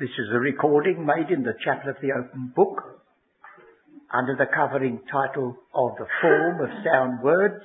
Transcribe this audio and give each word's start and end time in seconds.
This 0.00 0.16
is 0.16 0.32
a 0.32 0.40
recording 0.40 1.04
made 1.04 1.28
in 1.28 1.42
the 1.42 1.52
Chapel 1.62 1.90
of 1.90 1.96
the 2.00 2.08
Open 2.16 2.54
Book 2.56 3.04
under 4.10 4.34
the 4.34 4.48
covering 4.48 4.98
title 5.12 5.54
of 5.74 5.90
The 5.98 6.06
Form 6.22 6.56
of 6.64 6.70
Sound 6.82 7.22
Words. 7.22 7.62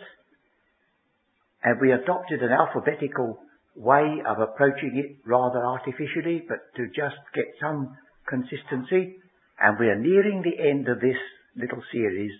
And 1.63 1.79
we 1.79 1.93
adopted 1.93 2.43
an 2.43 2.51
alphabetical 2.51 3.39
way 3.77 4.19
of 4.27 4.39
approaching 4.39 4.99
it 4.99 5.25
rather 5.25 5.63
artificially, 5.63 6.43
but 6.45 6.59
to 6.75 6.87
just 6.87 7.15
get 7.33 7.45
some 7.61 7.95
consistency. 8.27 9.15
And 9.57 9.79
we 9.79 9.87
are 9.87 9.97
nearing 9.97 10.43
the 10.43 10.61
end 10.61 10.89
of 10.89 10.99
this 10.99 11.15
little 11.55 11.81
series. 11.89 12.33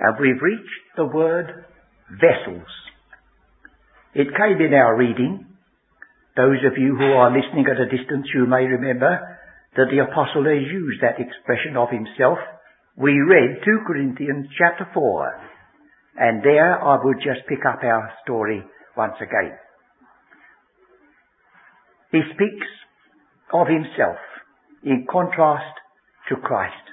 And 0.00 0.16
we've 0.18 0.40
reached 0.40 0.96
the 0.96 1.04
word 1.04 1.66
vessels. 2.12 2.68
It 4.14 4.28
came 4.28 4.66
in 4.66 4.72
our 4.72 4.96
reading. 4.96 5.44
Those 6.38 6.62
of 6.70 6.78
you 6.78 6.94
who 6.94 7.18
are 7.18 7.34
listening 7.34 7.66
at 7.66 7.82
a 7.82 7.90
distance, 7.90 8.30
you 8.32 8.46
may 8.46 8.62
remember 8.62 9.10
that 9.74 9.90
the 9.90 10.06
apostle 10.06 10.46
has 10.46 10.62
used 10.70 11.02
that 11.02 11.18
expression 11.18 11.74
of 11.76 11.90
himself. 11.90 12.38
We 12.94 13.10
read 13.18 13.58
2 13.66 13.82
Corinthians 13.84 14.46
chapter 14.54 14.86
4. 14.94 15.34
And 16.14 16.40
there 16.44 16.78
I 16.78 16.96
would 17.02 17.18
just 17.18 17.42
pick 17.48 17.66
up 17.66 17.82
our 17.82 18.12
story 18.22 18.62
once 18.96 19.18
again. 19.18 19.58
He 22.12 22.22
speaks 22.34 22.70
of 23.52 23.66
himself 23.66 24.22
in 24.84 25.08
contrast 25.10 25.74
to 26.28 26.36
Christ. 26.36 26.86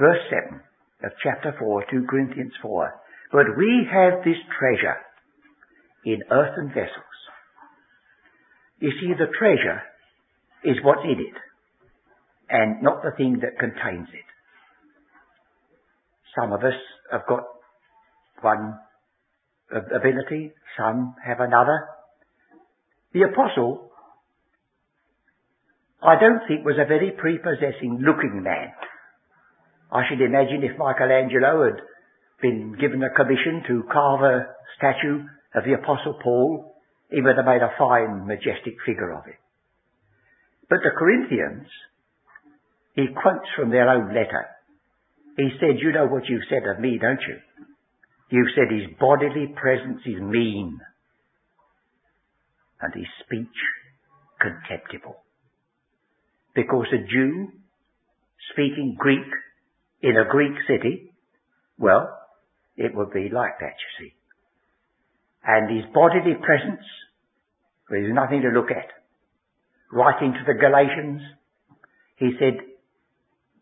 Verse 0.00 0.24
7 0.48 0.60
of 1.04 1.12
chapter 1.22 1.54
4, 1.58 1.84
2 1.90 2.06
Corinthians 2.08 2.52
4. 2.62 2.94
But 3.32 3.52
we 3.58 3.84
have 3.92 4.24
this 4.24 4.40
treasure 4.58 4.96
in 6.06 6.24
earthen 6.30 6.68
vessels. 6.68 7.11
You 8.82 8.90
see, 9.00 9.14
the 9.14 9.30
treasure 9.38 9.80
is 10.64 10.82
what's 10.82 11.04
in 11.04 11.20
it 11.20 11.38
and 12.50 12.82
not 12.82 13.02
the 13.04 13.12
thing 13.16 13.38
that 13.42 13.56
contains 13.56 14.08
it. 14.12 14.26
Some 16.36 16.52
of 16.52 16.64
us 16.64 16.74
have 17.12 17.22
got 17.28 17.44
one 18.40 18.74
ability, 19.70 20.50
some 20.76 21.14
have 21.24 21.38
another. 21.38 21.86
The 23.14 23.22
apostle 23.22 23.92
I 26.02 26.18
don't 26.18 26.42
think 26.48 26.66
was 26.66 26.74
a 26.82 26.88
very 26.88 27.12
prepossessing 27.12 28.02
looking 28.02 28.42
man. 28.42 28.72
I 29.92 30.02
should 30.08 30.20
imagine 30.20 30.64
if 30.64 30.76
Michelangelo 30.76 31.70
had 31.70 31.78
been 32.42 32.74
given 32.80 33.00
a 33.04 33.14
commission 33.14 33.62
to 33.68 33.84
carve 33.92 34.22
a 34.22 34.46
statue 34.76 35.22
of 35.54 35.62
the 35.62 35.74
Apostle 35.74 36.18
Paul, 36.20 36.71
he 37.12 37.20
would 37.20 37.36
have 37.36 37.46
made 37.46 37.62
a 37.62 37.74
fine, 37.78 38.26
majestic 38.26 38.74
figure 38.86 39.12
of 39.12 39.26
it. 39.26 39.38
But 40.68 40.80
the 40.82 40.96
Corinthians, 40.96 41.68
he 42.94 43.06
quotes 43.12 43.48
from 43.56 43.70
their 43.70 43.88
own 43.88 44.08
letter. 44.08 44.46
He 45.36 45.50
said, 45.60 45.80
you 45.80 45.92
know 45.92 46.06
what 46.06 46.28
you've 46.28 46.48
said 46.48 46.62
of 46.68 46.80
me, 46.80 46.98
don't 47.00 47.20
you? 47.20 47.36
You've 48.30 48.54
said 48.54 48.72
his 48.72 48.96
bodily 48.98 49.54
presence 49.54 50.00
is 50.06 50.20
mean 50.20 50.80
and 52.80 52.94
his 52.94 53.06
speech 53.24 53.48
contemptible 54.40 55.22
because 56.54 56.86
a 56.92 56.98
Jew 56.98 57.48
speaking 58.52 58.96
Greek 58.98 59.28
in 60.02 60.16
a 60.16 60.28
Greek 60.28 60.52
city, 60.66 61.12
well, 61.78 62.18
it 62.76 62.94
would 62.94 63.12
be 63.12 63.28
like 63.32 63.58
that, 63.60 63.74
you 63.78 64.06
see. 64.06 64.14
And 65.44 65.74
his 65.74 65.84
bodily 65.92 66.34
presence, 66.40 66.84
there 67.90 68.04
is 68.04 68.14
nothing 68.14 68.42
to 68.42 68.48
look 68.48 68.70
at. 68.70 68.88
Writing 69.90 70.32
to 70.32 70.44
the 70.46 70.58
Galatians, 70.58 71.20
he 72.16 72.30
said, 72.38 72.54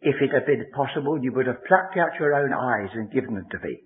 if 0.02 0.16
it 0.20 0.32
had 0.32 0.46
been 0.46 0.70
possible, 0.72 1.18
you 1.20 1.32
would 1.32 1.46
have 1.46 1.64
plucked 1.64 1.96
out 1.96 2.18
your 2.18 2.34
own 2.34 2.52
eyes 2.52 2.90
and 2.94 3.12
given 3.12 3.34
them 3.34 3.46
to 3.50 3.58
me. 3.58 3.80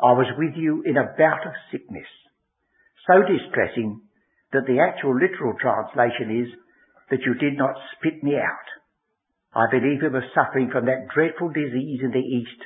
I 0.00 0.12
was 0.12 0.26
with 0.36 0.54
you 0.56 0.82
in 0.84 0.96
a 0.96 1.14
bout 1.16 1.46
of 1.46 1.52
sickness, 1.70 2.08
so 3.06 3.22
distressing 3.22 4.02
that 4.52 4.66
the 4.66 4.80
actual 4.80 5.14
literal 5.14 5.54
translation 5.60 6.44
is, 6.44 6.48
that 7.10 7.24
you 7.24 7.34
did 7.34 7.56
not 7.56 7.76
spit 7.96 8.22
me 8.22 8.36
out. 8.36 8.68
I 9.54 9.70
believe 9.70 10.00
he 10.00 10.08
was 10.08 10.24
suffering 10.34 10.70
from 10.70 10.86
that 10.86 11.08
dreadful 11.14 11.48
disease 11.48 12.00
in 12.02 12.10
the 12.10 12.18
East, 12.18 12.60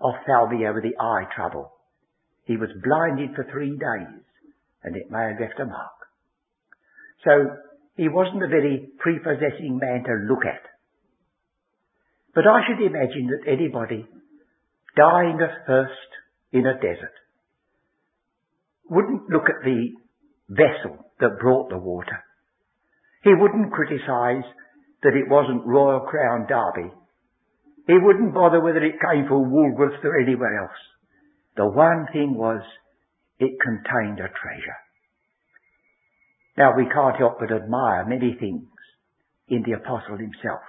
of 0.00 0.14
ophthalmia 0.14 0.72
with 0.72 0.84
the 0.84 0.96
eye 0.98 1.26
trouble. 1.34 1.77
He 2.48 2.56
was 2.56 2.70
blinded 2.82 3.36
for 3.36 3.44
three 3.52 3.76
days, 3.76 4.24
and 4.82 4.96
it 4.96 5.10
may 5.10 5.28
have 5.28 5.40
left 5.40 5.60
a 5.60 5.66
mark. 5.66 6.00
So, 7.22 7.32
he 7.94 8.08
wasn't 8.08 8.42
a 8.42 8.48
very 8.48 8.88
prepossessing 8.98 9.76
man 9.76 10.02
to 10.04 10.32
look 10.32 10.46
at. 10.46 10.64
But 12.34 12.46
I 12.46 12.62
should 12.64 12.80
imagine 12.80 13.28
that 13.28 13.52
anybody 13.52 14.06
dying 14.96 15.38
of 15.42 15.50
thirst 15.66 16.10
in 16.52 16.64
a 16.64 16.80
desert 16.80 17.12
wouldn't 18.88 19.28
look 19.28 19.44
at 19.50 19.62
the 19.62 19.92
vessel 20.48 21.04
that 21.20 21.38
brought 21.38 21.68
the 21.68 21.76
water. 21.76 22.24
He 23.24 23.34
wouldn't 23.34 23.72
criticise 23.72 24.48
that 25.02 25.12
it 25.12 25.28
wasn't 25.28 25.66
Royal 25.66 26.00
Crown 26.00 26.46
Derby. 26.48 26.94
He 27.86 27.98
wouldn't 28.00 28.32
bother 28.32 28.60
whether 28.60 28.82
it 28.82 29.04
came 29.04 29.28
from 29.28 29.52
Woolworths 29.52 30.02
or 30.02 30.18
anywhere 30.18 30.62
else. 30.62 30.78
The 31.58 31.66
one 31.66 32.06
thing 32.12 32.34
was, 32.34 32.62
it 33.40 33.58
contained 33.60 34.20
a 34.20 34.30
treasure. 34.30 34.78
Now 36.56 36.76
we 36.76 36.86
can't 36.86 37.16
help 37.16 37.40
but 37.40 37.50
admire 37.50 38.06
many 38.06 38.36
things 38.38 38.70
in 39.48 39.64
the 39.66 39.72
apostle 39.72 40.18
himself. 40.18 40.62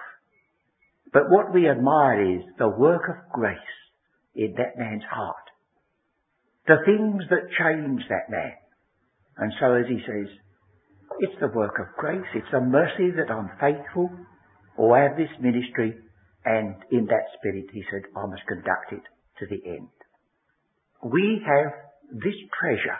But 1.12 1.30
what 1.30 1.54
we 1.54 1.68
admire 1.68 2.38
is 2.38 2.42
the 2.58 2.68
work 2.68 3.02
of 3.08 3.32
grace 3.32 3.58
in 4.34 4.54
that 4.58 4.78
man's 4.78 5.04
heart. 5.08 5.46
The 6.66 6.82
things 6.84 7.22
that 7.30 7.54
change 7.56 8.02
that 8.08 8.28
man. 8.28 8.54
And 9.36 9.52
so 9.60 9.74
as 9.74 9.86
he 9.86 10.02
says, 10.04 10.26
it's 11.20 11.40
the 11.40 11.54
work 11.54 11.78
of 11.78 11.96
grace. 11.98 12.26
It's 12.34 12.52
a 12.52 12.60
mercy 12.60 13.12
that 13.14 13.30
I'm 13.30 13.50
faithful 13.60 14.10
oh, 14.10 14.26
or 14.76 14.98
have 14.98 15.16
this 15.16 15.30
ministry 15.40 15.94
and 16.44 16.74
in 16.90 17.06
that 17.06 17.30
spirit 17.38 17.66
he 17.72 17.84
said, 17.92 18.10
I 18.16 18.26
must 18.26 18.42
conduct 18.48 18.90
it 18.90 19.06
to 19.38 19.46
the 19.46 19.62
end. 19.70 19.99
We 21.02 21.42
have 21.46 21.72
this 22.12 22.34
treasure 22.58 22.98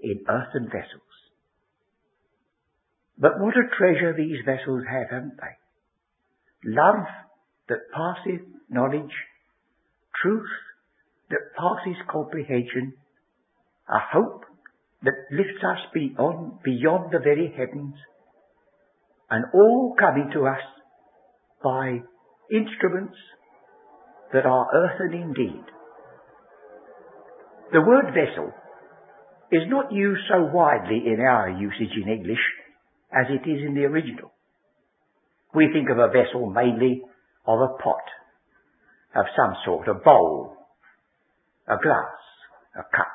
in 0.00 0.24
earthen 0.28 0.66
vessels. 0.66 1.12
But 3.18 3.38
what 3.38 3.54
a 3.54 3.76
treasure 3.76 4.14
these 4.16 4.38
vessels 4.44 4.82
have, 4.90 5.10
haven't 5.10 5.36
they? 5.36 6.70
Love 6.70 7.06
that 7.68 7.78
passes 7.94 8.40
knowledge, 8.68 9.12
truth 10.22 10.48
that 11.30 11.54
passes 11.56 11.96
comprehension, 12.10 12.94
a 13.88 13.98
hope 14.12 14.44
that 15.02 15.14
lifts 15.30 15.62
us 15.64 15.78
beyond, 15.92 16.62
beyond 16.64 17.12
the 17.12 17.18
very 17.18 17.52
heavens, 17.56 17.94
and 19.30 19.44
all 19.54 19.94
coming 19.98 20.30
to 20.32 20.46
us 20.46 20.62
by 21.62 22.00
instruments 22.50 23.16
that 24.32 24.46
are 24.46 24.66
earthen 24.74 25.14
indeed. 25.14 25.64
The 27.72 27.80
word 27.80 28.12
vessel 28.12 28.52
is 29.50 29.62
not 29.68 29.92
used 29.92 30.22
so 30.28 30.44
widely 30.52 31.04
in 31.06 31.20
our 31.20 31.50
usage 31.50 31.96
in 32.02 32.12
English 32.12 32.44
as 33.10 33.26
it 33.30 33.48
is 33.48 33.62
in 33.66 33.74
the 33.74 33.84
original. 33.84 34.30
We 35.54 35.70
think 35.72 35.88
of 35.90 35.98
a 35.98 36.08
vessel 36.08 36.50
mainly 36.50 37.02
of 37.46 37.58
a 37.60 37.82
pot, 37.82 38.04
of 39.16 39.24
some 39.36 39.54
sort, 39.64 39.88
a 39.88 39.94
bowl, 39.94 40.56
a 41.66 41.76
glass, 41.82 42.20
a 42.76 42.82
cup. 42.94 43.12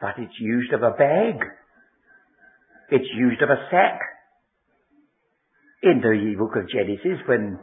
But 0.00 0.18
it's 0.18 0.38
used 0.40 0.72
of 0.72 0.82
a 0.82 0.90
bag. 0.90 1.36
It's 2.90 3.08
used 3.16 3.42
of 3.42 3.50
a 3.50 3.68
sack. 3.70 4.00
In 5.82 6.00
the 6.00 6.34
book 6.38 6.56
of 6.56 6.68
Genesis, 6.68 7.22
when 7.28 7.58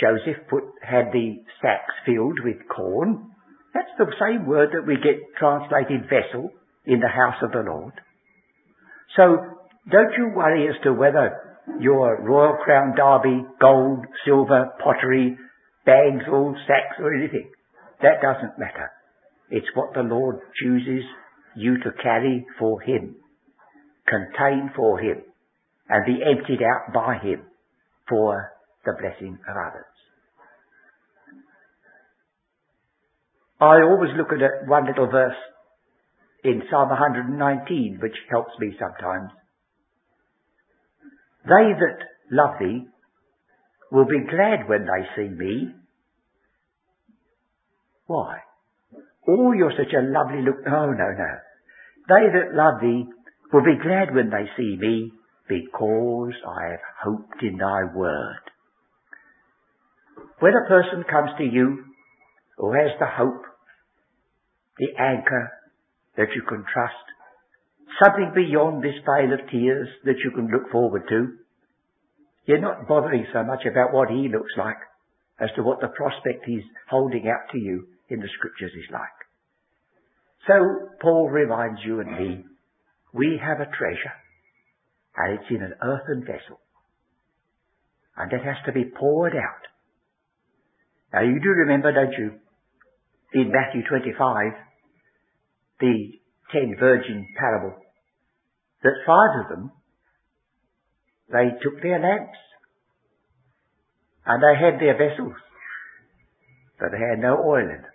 Joseph 0.00 0.46
put, 0.48 0.64
had 0.82 1.12
the 1.12 1.42
sacks 1.60 1.94
filled 2.06 2.38
with 2.44 2.56
corn, 2.68 3.30
that's 3.74 3.90
the 3.98 4.12
same 4.20 4.46
word 4.46 4.70
that 4.72 4.86
we 4.86 4.96
get 4.96 5.36
translated 5.38 6.08
vessel 6.08 6.50
in 6.86 7.00
the 7.00 7.08
house 7.08 7.42
of 7.42 7.52
the 7.52 7.68
Lord. 7.68 7.92
So, 9.16 9.36
don't 9.90 10.12
you 10.16 10.32
worry 10.34 10.68
as 10.68 10.80
to 10.84 10.92
whether 10.92 11.48
your 11.80 12.20
Royal 12.22 12.56
Crown 12.64 12.94
Derby, 12.96 13.44
gold, 13.60 14.06
silver, 14.24 14.70
pottery, 14.82 15.36
bags 15.84 16.24
or 16.30 16.54
sacks 16.66 16.96
or 16.98 17.14
anything. 17.14 17.50
That 18.02 18.20
doesn't 18.22 18.58
matter. 18.58 18.90
It's 19.50 19.66
what 19.74 19.94
the 19.94 20.02
Lord 20.02 20.36
chooses 20.62 21.04
you 21.56 21.78
to 21.78 21.90
carry 22.02 22.46
for 22.58 22.80
Him, 22.80 23.16
contain 24.06 24.70
for 24.76 25.00
Him, 25.00 25.22
and 25.88 26.04
be 26.04 26.20
emptied 26.22 26.62
out 26.62 26.92
by 26.92 27.18
Him 27.18 27.42
for 28.08 28.52
the 28.88 28.96
blessing 28.96 29.36
of 29.44 29.56
others. 29.56 29.92
I 33.60 33.82
always 33.82 34.10
look 34.16 34.28
at 34.32 34.68
one 34.68 34.86
little 34.86 35.10
verse 35.10 35.36
in 36.44 36.62
Psalm 36.70 36.88
119, 36.88 37.98
which 38.00 38.16
helps 38.30 38.52
me 38.58 38.72
sometimes. 38.78 39.30
They 41.44 41.74
that 41.76 41.98
love 42.30 42.54
thee 42.60 42.86
will 43.90 44.06
be 44.06 44.24
glad 44.30 44.68
when 44.68 44.86
they 44.86 45.02
see 45.16 45.28
me. 45.28 45.74
Why? 48.06 48.38
Oh, 49.28 49.52
you're 49.52 49.72
such 49.76 49.92
a 49.92 50.02
lovely 50.02 50.42
look. 50.42 50.56
Oh, 50.66 50.92
no, 50.92 51.08
no. 51.12 51.32
They 52.08 52.24
that 52.32 52.54
love 52.54 52.80
thee 52.80 53.04
will 53.52 53.64
be 53.64 53.82
glad 53.82 54.14
when 54.14 54.30
they 54.30 54.48
see 54.56 54.76
me 54.78 55.12
because 55.48 56.32
I 56.46 56.70
have 56.70 56.80
hoped 57.04 57.42
in 57.42 57.58
thy 57.58 57.84
word. 57.94 58.47
When 60.40 60.52
a 60.54 60.68
person 60.68 61.04
comes 61.10 61.30
to 61.38 61.44
you 61.44 61.84
who 62.58 62.72
has 62.72 62.92
the 63.00 63.06
hope, 63.06 63.42
the 64.78 64.94
anchor 64.98 65.50
that 66.16 66.28
you 66.34 66.42
can 66.48 66.64
trust, 66.72 66.94
something 68.02 68.32
beyond 68.34 68.82
this 68.82 68.94
vale 69.04 69.32
of 69.34 69.50
tears 69.50 69.88
that 70.04 70.18
you 70.22 70.30
can 70.30 70.48
look 70.48 70.70
forward 70.70 71.02
to, 71.08 71.38
you're 72.46 72.60
not 72.60 72.86
bothering 72.86 73.26
so 73.32 73.42
much 73.42 73.66
about 73.66 73.92
what 73.92 74.10
he 74.10 74.28
looks 74.28 74.52
like 74.56 74.78
as 75.40 75.50
to 75.56 75.62
what 75.62 75.80
the 75.80 75.88
prospect 75.88 76.44
he's 76.46 76.64
holding 76.88 77.26
out 77.28 77.50
to 77.52 77.58
you 77.58 77.88
in 78.08 78.20
the 78.20 78.28
scriptures 78.38 78.72
is 78.74 78.90
like. 78.92 79.18
So 80.46 80.54
Paul 81.02 81.28
reminds 81.28 81.80
you 81.84 82.00
and 82.00 82.12
me, 82.12 82.44
we 83.12 83.40
have 83.42 83.60
a 83.60 83.70
treasure 83.76 84.16
and 85.16 85.34
it's 85.34 85.50
in 85.50 85.62
an 85.62 85.74
earthen 85.82 86.22
vessel 86.22 86.60
and 88.16 88.32
it 88.32 88.44
has 88.44 88.56
to 88.66 88.72
be 88.72 88.84
poured 88.84 89.34
out. 89.34 89.66
Now 91.12 91.22
you 91.22 91.40
do 91.40 91.48
remember, 91.48 91.92
don't 91.92 92.12
you, 92.12 92.32
in 93.34 93.52
Matthew 93.52 93.82
25, 93.88 94.52
the 95.80 95.94
ten 96.52 96.76
virgin 96.78 97.26
parable, 97.38 97.76
that 98.82 98.92
five 99.06 99.44
of 99.44 99.48
them, 99.50 99.72
they 101.30 101.50
took 101.62 101.82
their 101.82 102.00
lamps 102.00 102.38
and 104.24 104.42
they 104.42 104.58
had 104.60 104.80
their 104.80 104.96
vessels, 104.96 105.34
but 106.78 106.88
they 106.92 106.98
had 106.98 107.18
no 107.18 107.36
oil 107.44 107.62
in 107.62 107.82
them. 107.82 107.92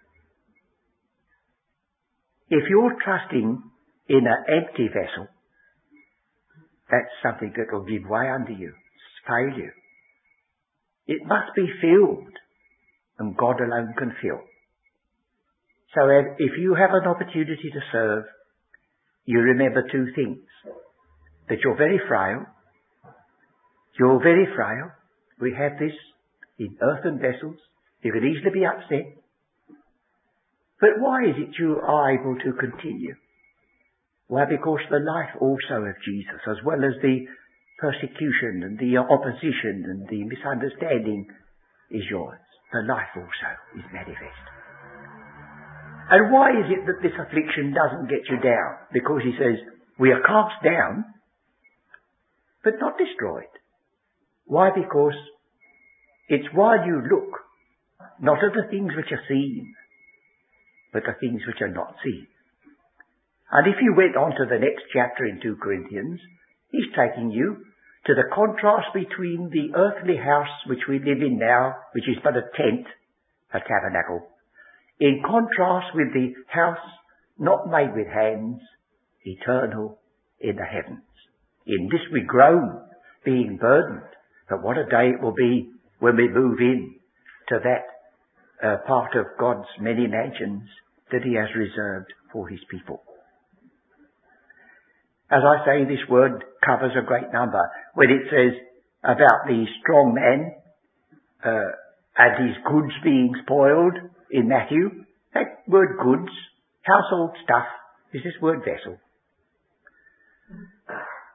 If 2.50 2.69
you're 2.69 2.95
trusting 3.04 3.63
in 4.09 4.27
an 4.27 4.44
empty 4.48 4.88
vessel, 4.88 5.27
that's 6.89 7.09
something 7.24 7.54
that 7.57 7.74
will 7.74 7.86
give 7.86 8.07
way 8.07 8.30
under 8.30 8.51
you. 8.51 8.74
Failure. 9.25 9.74
It 11.07 11.21
must 11.25 11.56
be 11.56 11.66
filled, 11.81 12.33
and 13.24 13.38
God 13.38 13.62
alone 13.62 13.94
can 13.98 14.14
fill. 14.22 14.42
So 15.96 16.10
if 16.38 16.58
you 16.60 16.75
have 16.75 16.92
an 16.92 17.08
opportunity 17.08 17.70
to 17.72 17.80
serve, 17.92 18.25
you 19.25 19.40
remember 19.40 19.84
two 19.92 20.08
things. 20.16 20.40
That 21.50 21.60
you're 21.64 21.78
very 21.78 22.00
frail. 22.08 22.46
You're 24.00 24.20
very 24.20 24.48
frail. 24.56 24.92
We 25.40 25.54
have 25.58 25.74
this 25.80 25.96
in 26.60 26.75
earthen 26.81 27.20
vessels. 27.20 27.58
You 28.02 28.12
could 28.12 28.24
easily 28.25 28.52
be 28.54 28.66
upset. 28.66 29.16
But 30.80 31.00
why 31.00 31.24
is 31.24 31.36
it 31.38 31.56
you 31.60 31.80
are 31.80 32.12
able 32.12 32.36
to 32.44 32.52
continue? 32.60 33.16
Why, 34.28 34.46
because 34.50 34.80
the 34.90 35.00
life 35.00 35.36
also 35.40 35.86
of 35.86 35.96
Jesus, 36.04 36.42
as 36.50 36.58
well 36.66 36.84
as 36.84 37.00
the 37.02 37.26
persecution 37.80 38.64
and 38.64 38.80
the 38.80 38.98
opposition 38.98 39.84
and 39.86 40.08
the 40.10 40.24
misunderstanding 40.24 41.28
is 41.92 42.04
yours. 42.10 42.43
The 42.74 42.81
life 42.90 43.14
also 43.16 43.50
is 43.78 43.86
manifest. 43.94 44.46
And 46.10 46.34
why 46.34 46.50
is 46.58 46.68
it 46.74 46.86
that 46.90 47.02
this 47.06 47.14
affliction 47.14 47.74
doesn't 47.74 48.10
get 48.10 48.25
you 48.30 48.42
down? 48.42 48.90
Because 48.92 49.22
he 49.24 49.38
says, 49.38 49.62
we 50.00 50.12
are 50.12 50.25
cast 50.25 50.58
down, 50.66 51.06
but 52.64 52.74
not 52.81 52.98
destroyed. 52.98 53.54
Why? 54.46 54.72
Because 54.74 55.16
it's 56.28 56.50
while 56.54 56.84
you 56.86 57.02
look, 57.06 57.30
not 58.20 58.44
at 58.44 58.54
the 58.58 58.68
things 58.72 58.92
which 58.98 59.12
are 59.12 59.24
seen, 59.30 59.76
but 60.92 61.04
the 61.06 61.14
things 61.19 61.42
which 61.46 61.62
are 61.62 61.72
not 61.72 61.96
seen. 62.04 62.28
And 63.52 63.68
if 63.68 63.78
you 63.81 63.94
went 63.96 64.18
on 64.18 64.31
to 64.31 64.46
the 64.50 64.60
next 64.60 64.90
chapter 64.92 65.26
in 65.26 65.40
2 65.42 65.58
Corinthians, 65.62 66.19
he's 66.72 66.90
taking 66.98 67.30
you 67.30 67.64
to 68.06 68.14
the 68.14 68.30
contrast 68.34 68.88
between 68.94 69.50
the 69.50 69.78
earthly 69.78 70.18
house 70.18 70.52
which 70.68 70.86
we 70.90 71.00
live 71.00 71.22
in 71.22 71.40
now, 71.40 71.76
which 71.94 72.08
is 72.08 72.18
but 72.24 72.36
a 72.36 72.44
tent, 72.56 72.86
a 73.54 73.60
tabernacle, 73.60 74.28
in 75.00 75.22
contrast 75.26 75.96
with 75.96 76.14
the 76.14 76.34
house 76.48 76.78
not 77.40 77.68
made 77.68 77.96
with 77.96 78.08
hands, 78.08 78.62
eternal 79.24 80.00
in 80.40 80.56
the 80.56 80.66
heavens. 80.66 81.04
In 81.66 81.88
this 81.92 82.02
we 82.12 82.22
groan, 82.22 82.82
being 83.24 83.58
burdened. 83.60 84.04
But 84.50 84.62
what 84.62 84.78
a 84.78 84.86
day 84.86 85.12
it 85.16 85.22
will 85.22 85.34
be 85.34 85.72
when 86.00 86.18
we 86.18 86.28
move 86.28 86.60
in 86.60 86.96
to 87.50 87.60
that 87.64 88.68
uh, 88.68 88.78
part 88.86 89.16
of 89.16 89.26
God's 89.40 89.68
many 89.80 90.08
mansions 90.08 90.68
that 91.12 91.24
he 91.24 91.36
has 91.36 91.50
reserved 91.56 92.12
for 92.32 92.48
his 92.50 92.60
people. 92.70 93.04
As 95.33 95.41
I 95.41 95.65
say, 95.65 95.85
this 95.85 96.07
word 96.07 96.44
covers 96.63 96.91
a 96.95 97.06
great 97.06 97.33
number. 97.33 97.59
When 97.95 98.12
it 98.12 98.30
says 98.30 98.53
about 99.03 99.47
the 99.47 99.65
strong 99.81 100.13
men 100.13 100.53
uh, 101.44 101.71
and 102.15 102.47
his 102.47 102.57
goods 102.69 102.94
being 103.03 103.33
spoiled 103.41 103.97
in 104.30 104.47
Matthew, 104.47 104.91
that 105.33 105.63
word 105.68 105.97
goods, 105.97 106.30
household 106.83 107.31
stuff, 107.44 107.65
is 108.13 108.21
this 108.24 108.39
word 108.44 108.59
vessel. 108.59 109.00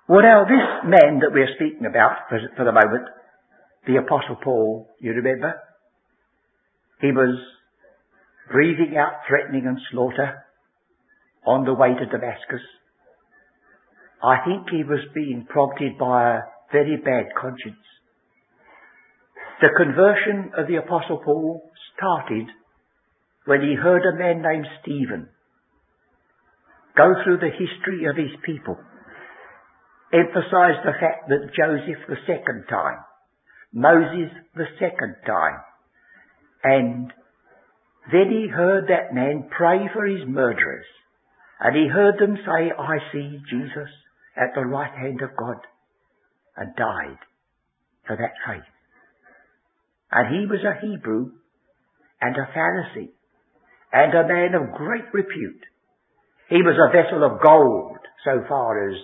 Well 0.08 0.22
now, 0.22 0.44
this 0.44 0.88
man 0.88 1.18
that 1.18 1.32
we're 1.32 1.52
speaking 1.56 1.84
about 1.84 2.28
for, 2.28 2.38
for 2.56 2.64
the 2.64 2.72
moment, 2.72 3.08
the 3.84 3.96
Apostle 3.96 4.36
Paul, 4.42 4.88
you 5.00 5.10
remember? 5.12 5.54
He 7.00 7.10
was 7.10 7.36
breathing 8.48 8.96
out 8.96 9.22
threatening 9.28 9.66
and 9.66 9.78
slaughter 9.90 10.44
on 11.44 11.64
the 11.64 11.74
way 11.74 11.94
to 11.98 12.06
Damascus. 12.06 12.62
I 14.23 14.44
think 14.44 14.69
he 14.70 14.82
was 14.82 15.00
being 15.15 15.47
prompted 15.49 15.97
by 15.99 16.38
a 16.38 16.41
very 16.73 16.97
bad 16.97 17.26
conscience. 17.41 17.85
The 19.61 19.70
conversion 19.76 20.53
of 20.56 20.67
the 20.67 20.76
Apostle 20.76 21.20
Paul 21.25 21.70
started 21.97 22.47
when 23.44 23.62
he 23.62 23.75
heard 23.75 24.03
a 24.06 24.19
man 24.19 24.43
named 24.43 24.67
Stephen 24.82 25.29
go 26.97 27.15
through 27.23 27.38
the 27.38 27.55
history 27.55 28.06
of 28.06 28.17
his 28.17 28.35
people, 28.44 28.76
emphasize 30.12 30.82
the 30.85 30.99
fact 30.99 31.29
that 31.29 31.55
Joseph 31.56 32.03
the 32.08 32.22
second 32.27 32.65
time, 32.69 32.98
Moses 33.72 34.34
the 34.56 34.67
second 34.81 35.15
time, 35.25 35.63
and 36.65 37.13
then 38.10 38.31
he 38.31 38.48
heard 38.48 38.89
that 38.89 39.15
man 39.15 39.48
pray 39.56 39.89
for 39.93 40.06
his 40.06 40.27
murderers. 40.27 40.87
And 41.60 41.77
he 41.77 41.89
heard 41.89 42.19
them 42.19 42.37
say, 42.37 42.72
I 42.77 42.98
see 43.13 43.39
Jesus 43.51 43.91
at 44.38 44.54
the 44.54 44.66
right 44.66 44.92
hand 44.92 45.20
of 45.22 45.36
God. 45.36 45.58
And 46.56 46.74
died 46.74 47.22
for 48.06 48.16
that 48.16 48.34
faith. 48.46 48.66
And 50.10 50.34
he 50.34 50.46
was 50.46 50.64
a 50.64 50.80
Hebrew 50.80 51.30
and 52.20 52.34
a 52.34 52.50
Pharisee 52.50 53.12
and 53.92 54.14
a 54.14 54.26
man 54.26 54.54
of 54.54 54.74
great 54.76 55.06
repute. 55.12 55.62
He 56.48 56.62
was 56.62 56.74
a 56.74 56.90
vessel 56.90 57.22
of 57.24 57.42
gold 57.42 57.98
so 58.24 58.42
far 58.48 58.90
as 58.90 58.96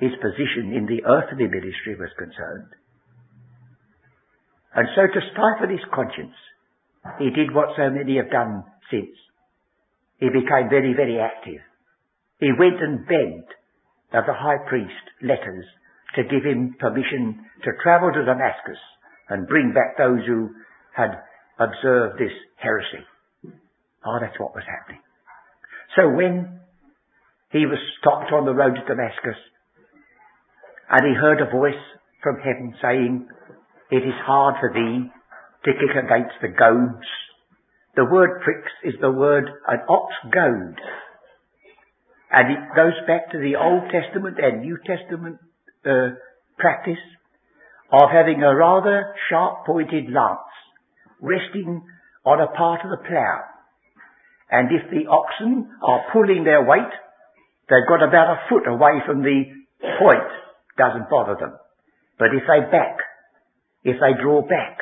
his 0.00 0.12
position 0.20 0.74
in 0.74 0.86
the 0.86 1.06
earthly 1.06 1.46
ministry 1.46 1.94
was 1.98 2.10
concerned. 2.18 2.74
And 4.74 4.88
so 4.96 5.06
to 5.06 5.20
stifle 5.30 5.70
his 5.70 5.84
conscience, 5.94 6.34
he 7.18 7.30
did 7.30 7.54
what 7.54 7.76
so 7.76 7.90
many 7.90 8.16
have 8.16 8.30
done 8.30 8.64
since. 8.90 9.14
He 10.18 10.28
became 10.28 10.70
very, 10.70 10.94
very 10.94 11.18
active. 11.20 11.62
He 12.40 12.50
went 12.58 12.82
and 12.82 13.06
begged 13.06 13.54
of 14.14 14.26
the 14.26 14.34
high 14.34 14.58
priest 14.68 15.06
letters 15.22 15.64
to 16.16 16.22
give 16.24 16.44
him 16.44 16.76
permission 16.78 17.40
to 17.64 17.70
travel 17.82 18.12
to 18.12 18.24
Damascus 18.24 18.78
and 19.28 19.48
bring 19.48 19.72
back 19.72 19.96
those 19.96 20.20
who 20.26 20.50
had 20.94 21.16
observed 21.58 22.18
this 22.18 22.32
heresy. 22.56 23.04
Oh, 24.04 24.18
that's 24.20 24.38
what 24.38 24.54
was 24.54 24.64
happening. 24.68 25.00
So 25.96 26.08
when 26.08 26.60
he 27.50 27.66
was 27.66 27.78
stopped 28.00 28.32
on 28.32 28.44
the 28.44 28.54
road 28.54 28.74
to 28.74 28.84
Damascus 28.84 29.40
and 30.90 31.06
he 31.06 31.14
heard 31.14 31.40
a 31.40 31.50
voice 31.50 31.80
from 32.22 32.36
heaven 32.36 32.74
saying, 32.82 33.28
It 33.90 34.04
is 34.04 34.14
hard 34.24 34.56
for 34.60 34.72
thee 34.72 35.10
to 35.64 35.72
kick 35.72 35.96
against 35.96 36.36
the 36.40 36.48
goads. 36.48 37.06
The 37.94 38.04
word 38.04 38.40
pricks 38.42 38.72
is 38.84 38.94
the 39.00 39.10
word 39.10 39.44
an 39.68 39.80
ox 39.88 40.14
goad. 40.32 40.80
And 42.32 42.50
it 42.50 42.64
goes 42.74 42.96
back 43.06 43.30
to 43.32 43.38
the 43.38 43.60
Old 43.60 43.92
Testament 43.92 44.38
and 44.40 44.62
New 44.62 44.78
Testament 44.86 45.36
uh, 45.84 46.16
practice 46.58 47.02
of 47.92 48.08
having 48.10 48.42
a 48.42 48.56
rather 48.56 49.12
sharp 49.28 49.66
pointed 49.66 50.08
lance 50.08 50.40
resting 51.20 51.84
on 52.24 52.40
a 52.40 52.48
part 52.56 52.80
of 52.84 52.90
the 52.90 53.04
plough. 53.04 53.44
And 54.50 54.68
if 54.72 54.88
the 54.88 55.08
oxen 55.12 55.68
are 55.82 56.08
pulling 56.12 56.44
their 56.44 56.64
weight, 56.64 56.92
they've 57.68 57.88
got 57.88 58.02
about 58.02 58.32
a 58.32 58.42
foot 58.48 58.66
away 58.66 59.04
from 59.04 59.20
the 59.22 59.44
point. 60.00 60.32
Doesn't 60.78 61.10
bother 61.10 61.36
them. 61.38 61.52
But 62.18 62.32
if 62.32 62.48
they 62.48 62.64
back, 62.72 62.96
if 63.84 64.00
they 64.00 64.16
draw 64.22 64.40
back, 64.40 64.80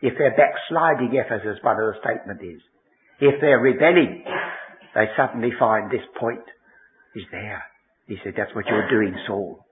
if 0.00 0.14
they're 0.16 0.36
backsliding, 0.36 1.12
as 1.20 1.60
one 1.62 1.76
of 1.76 1.92
the 1.92 2.00
statement 2.00 2.40
is, 2.40 2.62
if 3.20 3.40
they're 3.40 3.60
rebelling, 3.60 4.24
they 4.94 5.04
suddenly 5.16 5.52
find 5.58 5.90
this 5.90 6.06
point 6.18 6.44
is 7.14 7.24
there. 7.30 7.62
He 8.06 8.16
said, 8.24 8.34
that's 8.36 8.54
what 8.54 8.66
you're 8.66 8.88
doing, 8.88 9.14
Saul. 9.26 9.64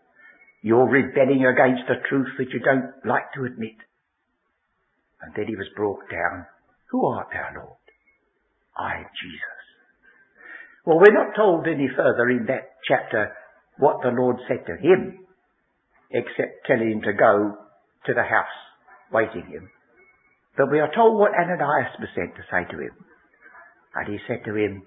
You're 0.62 0.88
rebelling 0.88 1.46
against 1.46 1.88
the 1.88 2.02
truth 2.08 2.28
that 2.38 2.50
you 2.52 2.60
don't 2.60 2.92
like 3.04 3.32
to 3.34 3.44
admit. 3.44 3.76
And 5.22 5.32
then 5.34 5.46
he 5.46 5.56
was 5.56 5.68
brought 5.76 6.04
down. 6.10 6.46
Who 6.90 7.06
art 7.06 7.28
thou, 7.32 7.60
Lord? 7.60 7.86
I 8.76 8.98
am 8.98 9.06
Jesus. 9.22 9.62
Well, 10.84 10.98
we're 10.98 11.16
not 11.16 11.34
told 11.34 11.66
any 11.66 11.88
further 11.88 12.28
in 12.30 12.46
that 12.46 12.76
chapter 12.86 13.32
what 13.78 14.02
the 14.02 14.10
Lord 14.10 14.36
said 14.46 14.66
to 14.66 14.76
him, 14.76 15.26
except 16.10 16.66
telling 16.66 16.92
him 16.92 17.02
to 17.02 17.12
go 17.12 17.56
to 18.06 18.14
the 18.14 18.22
house, 18.22 18.58
waiting 19.12 19.50
him. 19.50 19.68
But 20.56 20.70
we 20.70 20.80
are 20.80 20.92
told 20.94 21.18
what 21.18 21.32
Ananias 21.34 21.98
was 21.98 22.08
sent 22.14 22.34
to 22.36 22.42
say 22.50 22.64
to 22.70 22.78
him. 22.80 22.94
And 23.94 24.08
he 24.08 24.18
said 24.28 24.44
to 24.44 24.54
him, 24.54 24.82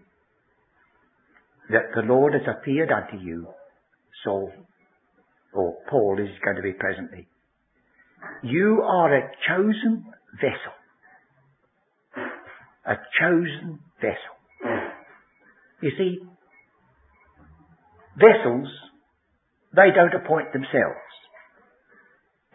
that 1.70 1.94
the 1.96 2.02
Lord 2.02 2.34
has 2.34 2.44
appeared 2.48 2.90
unto 2.92 3.24
you, 3.24 3.48
Saul, 4.24 4.52
or 5.54 5.78
Paul 5.90 6.20
is 6.20 6.30
going 6.44 6.56
to 6.58 6.62
be 6.62 6.74
presently. 6.74 7.28
You 8.44 8.82
are 8.86 9.16
a 9.16 9.32
chosen 9.48 10.06
vessel. 10.36 10.74
A 12.86 12.96
chosen 13.20 13.80
vessel. 14.02 14.36
You 15.82 15.92
see, 15.98 16.20
vessels, 18.18 18.68
they 19.76 19.92
don't 19.96 20.14
appoint 20.14 20.52
themselves. 20.52 21.10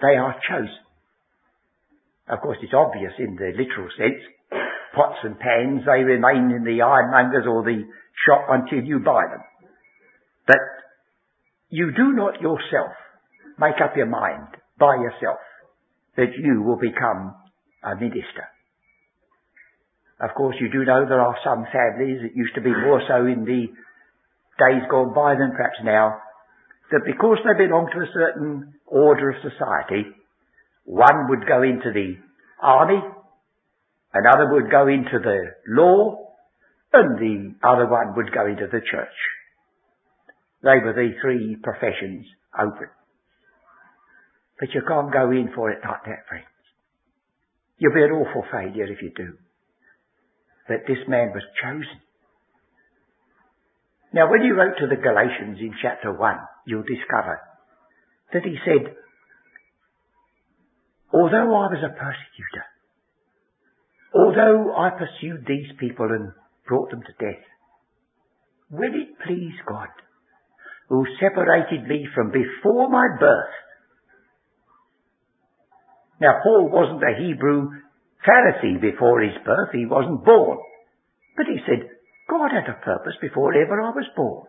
They 0.03 0.17
are 0.17 0.35
chosen. 0.49 0.85
Of 2.29 2.41
course, 2.41 2.59
it's 2.63 2.75
obvious 2.75 3.13
in 3.19 3.37
the 3.37 3.53
literal 3.57 3.89
sense. 3.97 4.21
Pots 4.95 5.19
and 5.25 5.39
pans, 5.39 5.83
they 5.87 6.03
remain 6.03 6.51
in 6.55 6.65
the 6.65 6.83
ironmonger's 6.83 7.47
or 7.49 7.63
the 7.65 7.85
shop 8.27 8.47
until 8.49 8.85
you 8.85 9.01
buy 9.01 9.23
them. 9.31 9.43
But 10.47 10.63
you 11.71 11.91
do 11.93 12.13
not 12.13 12.41
yourself 12.41 12.93
make 13.59 13.81
up 13.83 13.97
your 13.97 14.07
mind 14.07 14.49
by 14.79 14.97
yourself 14.97 15.39
that 16.17 16.35
you 16.39 16.63
will 16.63 16.79
become 16.79 17.35
a 17.83 17.95
minister. 17.95 18.47
Of 20.21 20.31
course, 20.37 20.57
you 20.61 20.71
do 20.71 20.85
know 20.85 21.05
there 21.07 21.21
are 21.21 21.37
some 21.45 21.67
families, 21.73 22.23
it 22.23 22.37
used 22.37 22.55
to 22.55 22.61
be 22.61 22.71
more 22.71 23.03
so 23.09 23.27
in 23.27 23.45
the 23.45 23.67
days 24.59 24.83
gone 24.89 25.13
by 25.13 25.35
than 25.35 25.51
perhaps 25.51 25.79
now, 25.83 26.21
that 26.93 27.01
because 27.05 27.39
they 27.43 27.67
belong 27.67 27.89
to 27.93 27.99
a 27.99 28.13
certain 28.15 28.75
order 28.87 29.31
of 29.31 29.43
society, 29.43 30.07
one 30.85 31.29
would 31.29 31.47
go 31.49 31.63
into 31.63 31.91
the 31.93 32.15
army, 32.63 33.01
another 34.13 34.53
would 34.53 34.71
go 34.71 34.87
into 34.87 35.19
the 35.19 35.51
law, 35.69 36.24
and 36.95 37.19
the 37.19 37.67
other 37.67 37.87
one 37.87 38.15
would 38.17 38.33
go 38.33 38.47
into 38.47 38.67
the 38.71 38.81
church. 38.81 39.19
They 40.63 40.79
were 40.79 40.95
the 40.95 41.11
three 41.21 41.57
professions 41.63 42.25
open. 42.59 42.89
But 44.59 44.73
you 44.73 44.83
can't 44.87 45.13
go 45.13 45.31
in 45.31 45.51
for 45.55 45.71
it 45.71 45.81
like 45.85 46.05
that, 46.07 46.27
friends. 46.29 46.47
You'll 47.79 47.95
be 47.95 48.03
an 48.03 48.13
awful 48.13 48.45
failure 48.51 48.85
if 48.85 49.03
you 49.03 49.13
do. 49.15 49.35
That 50.69 50.87
this 50.87 51.03
man 51.09 51.33
was 51.35 51.43
chosen. 51.61 52.01
Now 54.15 54.31
when 54.31 54.43
he 54.43 54.51
wrote 54.51 54.79
to 54.79 54.87
the 54.87 55.03
Galatians 55.03 55.59
in 55.61 55.75
chapter 55.83 56.13
1, 56.13 56.37
you'll 56.67 56.87
discover 56.87 57.41
that 58.33 58.45
he 58.45 58.57
said, 58.65 58.95
although 61.13 61.51
I 61.51 61.67
was 61.69 61.83
a 61.85 61.93
persecutor, 61.93 62.65
although 64.15 64.73
I 64.77 64.91
pursued 64.91 65.45
these 65.47 65.77
people 65.79 66.07
and 66.07 66.33
brought 66.67 66.91
them 66.91 67.03
to 67.03 67.25
death, 67.25 67.43
when 68.71 68.95
it 68.95 69.19
please 69.27 69.55
God, 69.67 69.89
who 70.89 71.07
separated 71.21 71.87
me 71.89 72.07
from 72.15 72.31
before 72.31 72.89
my 72.89 73.07
birth 73.19 73.55
now, 76.21 76.41
Paul 76.43 76.71
wasn't 76.71 77.03
a 77.03 77.21
Hebrew 77.21 77.71
Pharisee 78.27 78.81
before 78.81 79.21
his 79.21 79.37
birth. 79.45 79.71
He 79.73 79.87
wasn't 79.87 80.25
born. 80.25 80.59
But 81.37 81.47
he 81.47 81.59
said, 81.67 81.89
God 82.31 82.51
had 82.51 82.69
a 82.71 82.81
purpose 82.85 83.15
before 83.21 83.53
ever 83.55 83.81
I 83.81 83.91
was 83.91 84.07
born. 84.17 84.47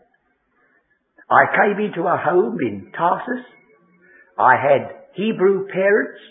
I 1.30 1.44
came 1.58 1.86
into 1.86 2.08
a 2.08 2.18
home 2.18 2.58
in 2.62 2.92
Tarsus. 2.96 3.46
I 4.38 4.56
had 4.56 4.96
Hebrew 5.16 5.68
parents. 5.68 6.22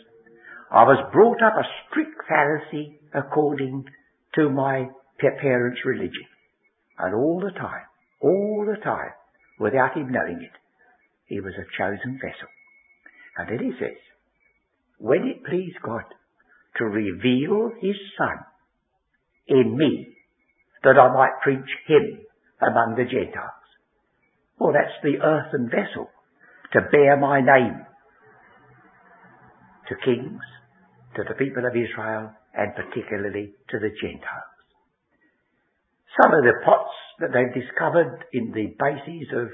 I 0.71 0.85
was 0.85 1.11
brought 1.12 1.43
up 1.43 1.55
a 1.59 1.69
strict 1.91 2.17
Pharisee 2.31 2.97
according 3.12 3.85
to 4.37 4.49
my 4.50 4.88
parents' 5.33 5.81
religion. 5.85 6.26
And 6.99 7.14
all 7.14 7.40
the 7.40 7.59
time, 7.59 7.87
all 8.21 8.66
the 8.66 8.83
time, 8.83 9.12
without 9.59 9.97
him 9.97 10.11
knowing 10.11 10.40
it, 10.43 10.57
he 11.26 11.40
was 11.40 11.54
a 11.54 11.66
chosen 11.78 12.19
vessel. 12.21 12.49
And 13.37 13.49
then 13.49 13.64
he 13.64 13.73
says, 13.78 13.99
when 14.99 15.26
it 15.26 15.45
pleased 15.45 15.78
God 15.83 16.04
to 16.78 16.85
reveal 16.85 17.73
his 17.81 17.97
son 18.16 18.38
in 19.49 19.76
me 19.76 20.09
that 20.83 20.99
I 20.99 21.12
might 21.12 21.40
preach 21.43 21.71
him 21.87 22.21
among 22.61 22.95
the 22.97 23.04
Gentiles. 23.04 23.50
Well, 24.59 24.73
that's 24.73 25.02
the 25.02 25.19
earthen 25.23 25.69
vessel 25.69 26.09
to 26.73 26.81
bear 26.90 27.16
my 27.16 27.40
name 27.40 27.87
to 29.88 29.95
kings, 30.04 30.40
to 31.16 31.23
the 31.28 31.35
people 31.35 31.66
of 31.66 31.76
Israel, 31.76 32.33
and 32.54 32.73
particularly 32.75 33.52
to 33.71 33.78
the 33.78 33.90
Gentiles. 34.00 34.53
Some 36.21 36.33
of 36.33 36.44
the 36.44 36.54
pots 36.64 36.94
that 37.21 37.30
they've 37.33 37.62
discovered 37.62 38.25
in 38.33 38.52
the 38.52 38.75
bases 38.78 39.28
of 39.35 39.49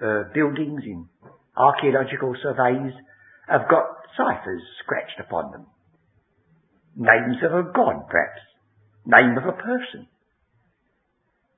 uh, 0.00 0.22
buildings 0.32 0.82
in 0.84 1.08
archaeological 1.56 2.34
surveys 2.42 2.92
have 3.48 3.68
got 3.68 3.84
ciphers 4.16 4.62
scratched 4.82 5.20
upon 5.20 5.52
them. 5.52 5.66
Names 6.96 7.36
of 7.44 7.52
a 7.52 7.62
god, 7.74 8.08
perhaps. 8.08 8.40
Name 9.06 9.36
of 9.36 9.44
a 9.44 9.52
person. 9.52 10.08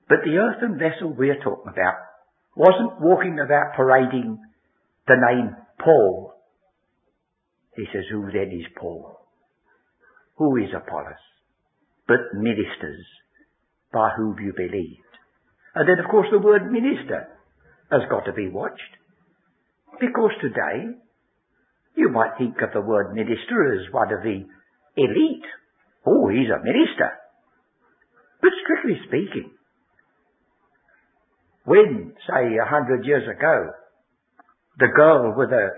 But 0.09 0.19
the 0.25 0.37
earthen 0.39 0.79
vessel 0.79 1.13
we're 1.13 1.43
talking 1.43 1.73
about 1.73 1.95
wasn't 2.57 3.01
walking 3.01 3.39
about 3.39 3.75
parading 3.77 4.39
the 5.07 5.15
name 5.31 5.57
Paul. 5.79 6.33
He 7.77 7.85
says, 7.93 8.05
who 8.11 8.27
then 8.33 8.51
is 8.51 8.67
Paul? 8.79 9.19
Who 10.37 10.57
is 10.57 10.71
Apollos? 10.75 11.15
But 12.09 12.35
ministers 12.35 13.05
by 13.97 14.11
whom 14.13 14.37
you 14.45 14.53
believed. 14.53 15.01
And 15.75 15.89
then 15.89 16.05
of 16.05 16.11
course 16.11 16.29
the 16.31 16.39
word 16.39 16.71
minister 16.71 17.33
has 17.91 18.03
got 18.11 18.27
to 18.27 18.33
be 18.37 18.49
watched. 18.49 18.93
Because 19.99 20.33
today 20.43 20.93
you 21.97 22.11
might 22.11 22.37
think 22.37 22.61
of 22.61 22.75
the 22.75 22.85
word 22.85 23.15
minister 23.15 23.73
as 23.73 23.91
one 23.91 24.13
of 24.13 24.21
the 24.21 24.45
elite. 25.01 25.49
Oh, 26.05 26.29
he's 26.29 26.53
a 26.53 26.61
minister. 26.61 27.11
But 28.43 28.53
strictly 28.63 29.01
speaking, 29.09 29.51
when, 31.65 32.13
say, 32.29 32.45
a 32.61 32.69
hundred 32.69 33.07
years 33.07 33.25
ago, 33.25 33.73
the 34.79 34.93
girl 34.95 35.35
with 35.37 35.51
a 35.51 35.69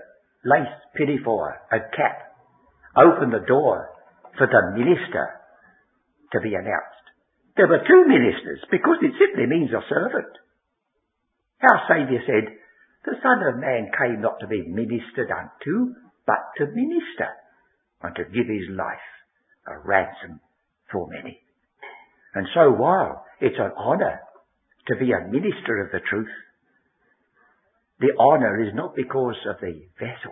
lace 0.43 0.75
pinafore, 0.93 1.55
a 1.71 1.79
cap, 1.95 2.35
opened 2.97 3.33
the 3.33 3.47
door 3.47 3.89
for 4.37 4.45
the 4.45 4.77
minister 4.77 5.39
to 6.33 6.39
be 6.41 6.53
announced, 6.53 6.98
there 7.59 7.67
were 7.67 7.83
two 7.83 8.07
ministers 8.07 8.63
because 8.71 9.03
it 9.03 9.11
simply 9.19 9.43
means 9.45 9.69
a 9.75 9.83
servant. 9.91 10.31
Our 11.59 11.81
Saviour 11.91 12.23
said, 12.23 12.55
the 13.03 13.19
Son 13.19 13.43
of 13.51 13.59
Man 13.59 13.91
came 13.99 14.21
not 14.21 14.39
to 14.39 14.47
be 14.47 14.63
ministered 14.63 15.27
unto, 15.27 15.91
but 16.25 16.39
to 16.55 16.71
minister 16.71 17.27
and 18.01 18.15
to 18.15 18.23
give 18.31 18.47
his 18.47 18.71
life 18.71 19.11
a 19.67 19.77
ransom 19.77 20.39
for 20.89 21.09
many. 21.11 21.41
And 22.33 22.47
so 22.55 22.71
while 22.71 23.25
it's 23.41 23.59
an 23.59 23.75
honour 23.75 24.21
to 24.87 24.95
be 24.95 25.11
a 25.11 25.27
minister 25.27 25.83
of 25.83 25.91
the 25.91 25.99
truth, 26.09 26.31
the 27.99 28.15
honour 28.17 28.63
is 28.63 28.73
not 28.73 28.95
because 28.95 29.35
of 29.49 29.59
the 29.59 29.83
vessel, 29.99 30.31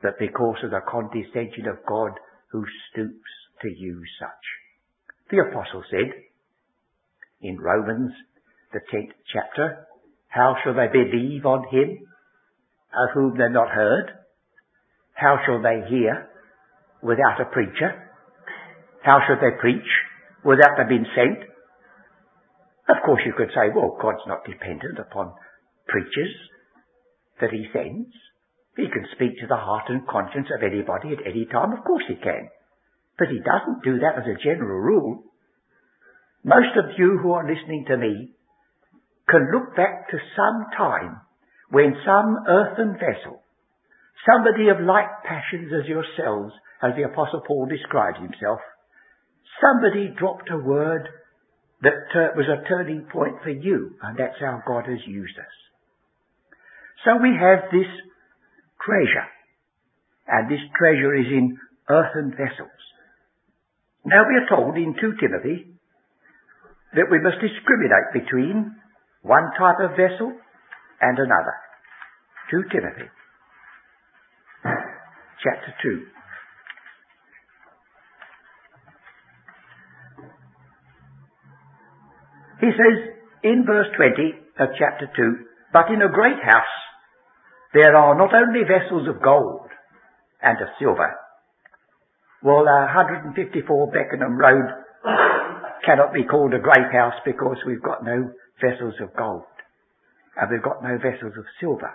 but 0.00 0.16
because 0.20 0.62
of 0.62 0.70
the 0.70 0.86
condescension 0.88 1.66
of 1.66 1.84
God 1.88 2.12
who 2.52 2.62
stoops 2.92 3.30
to 3.62 3.68
use 3.68 4.08
such. 4.20 4.59
The 5.30 5.38
apostle 5.38 5.84
said 5.90 6.10
in 7.40 7.58
Romans, 7.58 8.12
the 8.72 8.80
tenth 8.90 9.14
chapter, 9.32 9.86
how 10.28 10.56
shall 10.62 10.74
they 10.74 10.88
believe 10.92 11.46
on 11.46 11.64
him 11.70 12.06
of 12.92 13.10
whom 13.14 13.38
they've 13.38 13.50
not 13.50 13.68
heard? 13.68 14.10
How 15.14 15.38
shall 15.46 15.62
they 15.62 15.86
hear 15.88 16.28
without 17.02 17.40
a 17.40 17.44
preacher? 17.46 18.10
How 19.02 19.20
should 19.26 19.38
they 19.38 19.56
preach 19.60 19.86
without 20.44 20.76
they 20.76 20.88
being 20.88 21.06
sent? 21.14 21.44
Of 22.88 23.02
course 23.04 23.22
you 23.24 23.32
could 23.36 23.50
say, 23.54 23.70
well, 23.74 23.96
God's 24.00 24.26
not 24.26 24.44
dependent 24.44 24.98
upon 24.98 25.32
preachers 25.86 26.34
that 27.40 27.50
he 27.50 27.66
sends. 27.72 28.10
He 28.76 28.88
can 28.88 29.06
speak 29.14 29.38
to 29.40 29.46
the 29.46 29.56
heart 29.56 29.88
and 29.88 30.06
conscience 30.06 30.48
of 30.54 30.62
anybody 30.62 31.12
at 31.12 31.26
any 31.26 31.46
time, 31.46 31.72
of 31.72 31.84
course 31.84 32.04
he 32.08 32.16
can. 32.16 32.48
But 33.20 33.28
he 33.28 33.44
doesn't 33.44 33.84
do 33.84 34.00
that 34.00 34.16
as 34.16 34.24
a 34.24 34.42
general 34.42 34.80
rule. 34.80 35.24
Most 36.42 36.72
of 36.80 36.96
you 36.96 37.18
who 37.20 37.32
are 37.32 37.44
listening 37.44 37.84
to 37.88 37.98
me 37.98 38.32
can 39.28 39.52
look 39.52 39.76
back 39.76 40.08
to 40.08 40.16
some 40.34 40.64
time 40.72 41.20
when 41.68 42.00
some 42.00 42.38
earthen 42.48 42.94
vessel, 42.94 43.44
somebody 44.24 44.70
of 44.70 44.80
like 44.80 45.22
passions 45.28 45.70
as 45.70 45.86
yourselves, 45.86 46.54
as 46.82 46.96
the 46.96 47.04
Apostle 47.04 47.42
Paul 47.46 47.68
described 47.68 48.16
himself, 48.16 48.58
somebody 49.60 50.08
dropped 50.16 50.48
a 50.50 50.56
word 50.56 51.06
that 51.82 52.08
uh, 52.16 52.32
was 52.40 52.48
a 52.48 52.66
turning 52.66 53.04
point 53.12 53.36
for 53.42 53.50
you, 53.50 53.96
and 54.00 54.16
that's 54.16 54.40
how 54.40 54.62
God 54.66 54.88
has 54.88 55.04
used 55.06 55.36
us. 55.36 55.56
So 57.04 57.20
we 57.20 57.36
have 57.36 57.68
this 57.70 57.88
treasure, 58.80 59.28
and 60.26 60.50
this 60.50 60.64
treasure 60.78 61.14
is 61.14 61.26
in 61.28 61.58
earthen 61.90 62.30
vessels. 62.30 62.80
Now 64.04 64.24
we 64.28 64.36
are 64.36 64.48
told 64.48 64.76
in 64.76 64.94
2 64.94 65.14
Timothy 65.20 65.66
that 66.94 67.10
we 67.10 67.20
must 67.20 67.36
discriminate 67.40 68.12
between 68.14 68.76
one 69.22 69.50
type 69.58 69.78
of 69.80 69.90
vessel 69.90 70.32
and 71.00 71.18
another. 71.18 71.54
2 72.50 72.64
Timothy 72.72 73.10
chapter 75.42 75.72
2. 75.82 76.06
He 82.60 82.70
says 82.76 82.96
in 83.42 83.64
verse 83.66 83.88
20 83.96 84.12
of 84.60 84.68
chapter 84.78 85.08
2, 85.16 85.36
But 85.72 85.88
in 85.88 86.02
a 86.02 86.12
great 86.12 86.40
house 86.44 86.76
there 87.72 87.96
are 87.96 88.14
not 88.16 88.34
only 88.34 88.60
vessels 88.64 89.08
of 89.08 89.22
gold 89.22 89.68
and 90.42 90.60
of 90.60 90.68
silver. 90.78 91.19
Well, 92.42 92.64
uh, 92.64 92.88
154 92.88 93.92
Beckenham 93.92 94.38
Road 94.38 94.64
cannot 95.84 96.14
be 96.14 96.24
called 96.24 96.54
a 96.54 96.58
great 96.58 96.88
house 96.90 97.20
because 97.24 97.58
we've 97.66 97.82
got 97.82 98.02
no 98.02 98.32
vessels 98.60 98.94
of 99.02 99.14
gold. 99.14 99.44
And 100.36 100.50
we've 100.50 100.62
got 100.62 100.82
no 100.82 100.96
vessels 100.96 101.36
of 101.36 101.44
silver. 101.60 101.92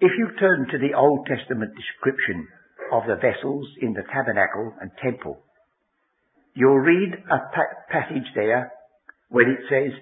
If 0.00 0.12
you 0.18 0.28
turn 0.38 0.66
to 0.70 0.78
the 0.78 0.92
Old 0.92 1.26
Testament 1.26 1.72
description 1.72 2.46
of 2.92 3.04
the 3.06 3.16
vessels 3.16 3.68
in 3.80 3.94
the 3.94 4.04
tabernacle 4.12 4.74
and 4.80 4.90
temple, 5.02 5.40
you'll 6.54 6.84
read 6.84 7.14
a 7.14 7.38
pa- 7.38 7.76
passage 7.88 8.28
there 8.34 8.70
where 9.30 9.50
it 9.50 9.60
says, 9.70 9.96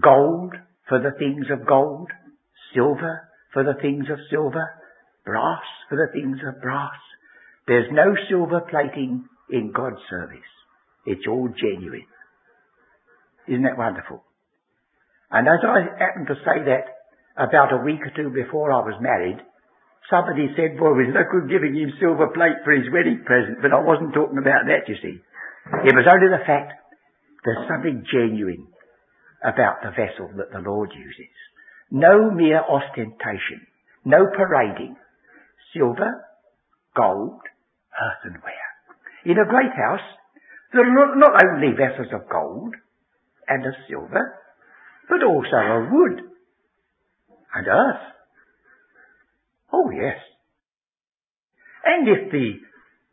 gold 0.00 0.54
for 0.88 1.00
the 1.00 1.18
things 1.18 1.46
of 1.50 1.66
gold, 1.66 2.10
silver 2.74 3.28
for 3.52 3.64
the 3.64 3.74
things 3.82 4.06
of 4.08 4.18
silver, 4.30 4.70
brass 5.24 5.62
for 5.88 5.96
the 5.96 6.12
things 6.12 6.38
of 6.46 6.60
brass. 6.60 6.98
There's 7.66 7.90
no 7.92 8.14
silver 8.28 8.60
plating 8.68 9.24
in 9.50 9.72
God's 9.72 10.00
service. 10.08 10.50
It's 11.06 11.26
all 11.28 11.48
genuine. 11.48 12.06
Isn't 13.48 13.62
that 13.62 13.78
wonderful? 13.78 14.22
And 15.30 15.46
as 15.46 15.62
I 15.62 15.86
happened 15.98 16.26
to 16.28 16.42
say 16.44 16.64
that 16.66 16.84
about 17.36 17.72
a 17.72 17.84
week 17.84 18.00
or 18.02 18.12
two 18.14 18.30
before 18.30 18.72
I 18.72 18.82
was 18.82 18.98
married, 19.00 19.38
somebody 20.10 20.50
said, 20.58 20.78
well, 20.80 20.98
there's 20.98 21.14
no 21.14 21.24
good 21.30 21.48
giving 21.48 21.74
him 21.74 21.94
silver 22.02 22.28
plate 22.34 22.60
for 22.64 22.74
his 22.74 22.90
wedding 22.92 23.22
present, 23.24 23.62
but 23.62 23.72
I 23.72 23.80
wasn't 23.80 24.12
talking 24.12 24.38
about 24.38 24.66
that, 24.66 24.90
you 24.90 24.98
see. 24.98 25.22
It 25.86 25.94
was 25.94 26.10
only 26.10 26.28
the 26.28 26.44
fact 26.44 26.74
there's 27.44 27.68
something 27.70 28.04
genuine 28.10 28.66
about 29.42 29.80
the 29.82 29.94
vessel 29.94 30.28
that 30.36 30.52
the 30.52 30.60
Lord 30.60 30.90
uses. 30.92 31.32
No 31.90 32.30
mere 32.30 32.60
ostentation, 32.60 33.66
no 34.04 34.26
parading. 34.36 34.96
Silver, 35.74 36.24
gold, 36.96 37.40
earthenware. 37.94 38.70
In 39.24 39.38
a 39.38 39.48
great 39.48 39.72
house, 39.76 40.06
there 40.72 40.82
are 40.82 41.16
not 41.16 41.44
only 41.44 41.72
vessels 41.76 42.08
of 42.12 42.28
gold 42.30 42.74
and 43.48 43.66
of 43.66 43.74
silver, 43.88 44.38
but 45.08 45.22
also 45.22 45.56
of 45.56 45.90
wood 45.90 46.20
and 47.54 47.66
earth. 47.66 48.02
Oh 49.72 49.90
yes. 49.90 50.18
And 51.84 52.08
if 52.08 52.30
the 52.30 52.52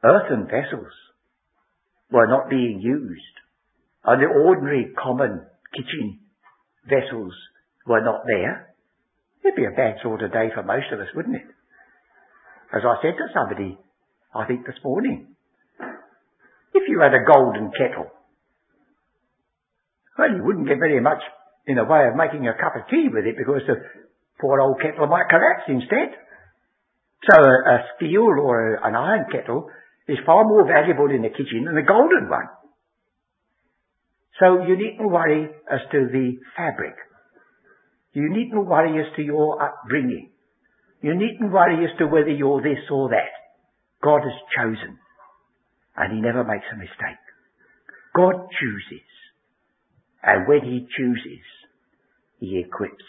earthen 0.04 0.46
vessels 0.46 0.94
were 2.12 2.28
not 2.28 2.50
being 2.50 2.80
used, 2.82 3.22
and 4.06 4.22
the 4.22 4.28
ordinary 4.28 4.94
common 4.98 5.46
kitchen 5.76 6.20
vessels 6.88 7.34
were 7.86 8.02
not 8.02 8.22
there, 8.26 8.74
it'd 9.44 9.56
be 9.56 9.66
a 9.66 9.76
bad 9.76 9.96
sort 10.02 10.22
of 10.22 10.32
day 10.32 10.50
for 10.54 10.64
most 10.64 10.88
of 10.94 11.00
us, 11.00 11.08
wouldn't 11.16 11.36
it? 11.36 11.57
As 12.74 12.82
I 12.84 12.96
said 13.02 13.16
to 13.16 13.28
somebody, 13.34 13.78
I 14.36 14.46
think 14.46 14.66
this 14.66 14.76
morning, 14.84 15.36
if 16.74 16.84
you 16.88 17.00
had 17.00 17.14
a 17.14 17.24
golden 17.24 17.72
kettle, 17.72 18.12
well, 20.18 20.36
you 20.36 20.44
wouldn't 20.44 20.68
get 20.68 20.80
very 20.80 21.00
much 21.00 21.22
in 21.66 21.76
the 21.76 21.86
way 21.86 22.08
of 22.08 22.16
making 22.16 22.48
a 22.48 22.54
cup 22.54 22.76
of 22.76 22.90
tea 22.90 23.08
with 23.12 23.26
it 23.26 23.38
because 23.38 23.62
the 23.68 23.76
poor 24.40 24.60
old 24.60 24.82
kettle 24.82 25.08
might 25.08 25.30
collapse 25.30 25.68
instead. 25.68 26.16
So 27.30 27.40
a, 27.40 27.56
a 27.70 27.78
steel 27.96 28.28
or 28.42 28.76
a, 28.76 28.88
an 28.88 28.96
iron 28.96 29.26
kettle 29.32 29.70
is 30.08 30.18
far 30.26 30.44
more 30.44 30.66
valuable 30.66 31.10
in 31.12 31.22
the 31.22 31.30
kitchen 31.30 31.66
than 31.66 31.78
a 31.78 31.86
golden 31.86 32.30
one. 32.30 32.48
So 34.40 34.64
you 34.68 34.78
needn't 34.78 35.10
worry 35.10 35.50
as 35.70 35.80
to 35.92 36.08
the 36.12 36.38
fabric. 36.56 36.96
You 38.14 38.30
needn't 38.30 38.66
worry 38.66 39.00
as 39.00 39.16
to 39.16 39.22
your 39.22 39.62
upbringing. 39.62 40.32
You 41.02 41.16
needn't 41.16 41.52
worry 41.52 41.86
as 41.86 41.98
to 42.00 42.08
whether 42.08 42.30
you're 42.30 42.62
this 42.62 42.84
or 42.92 43.10
that. 43.10 43.32
God 44.04 44.22
has 44.22 44.40
chosen. 44.56 44.98
And 45.96 46.14
He 46.14 46.22
never 46.22 46.44
makes 46.44 46.66
a 46.72 46.78
mistake. 46.78 47.22
God 48.16 48.50
chooses. 48.60 49.06
And 50.24 50.48
when 50.48 50.62
He 50.62 50.88
chooses, 50.98 51.46
He 52.40 52.64
equips, 52.66 53.06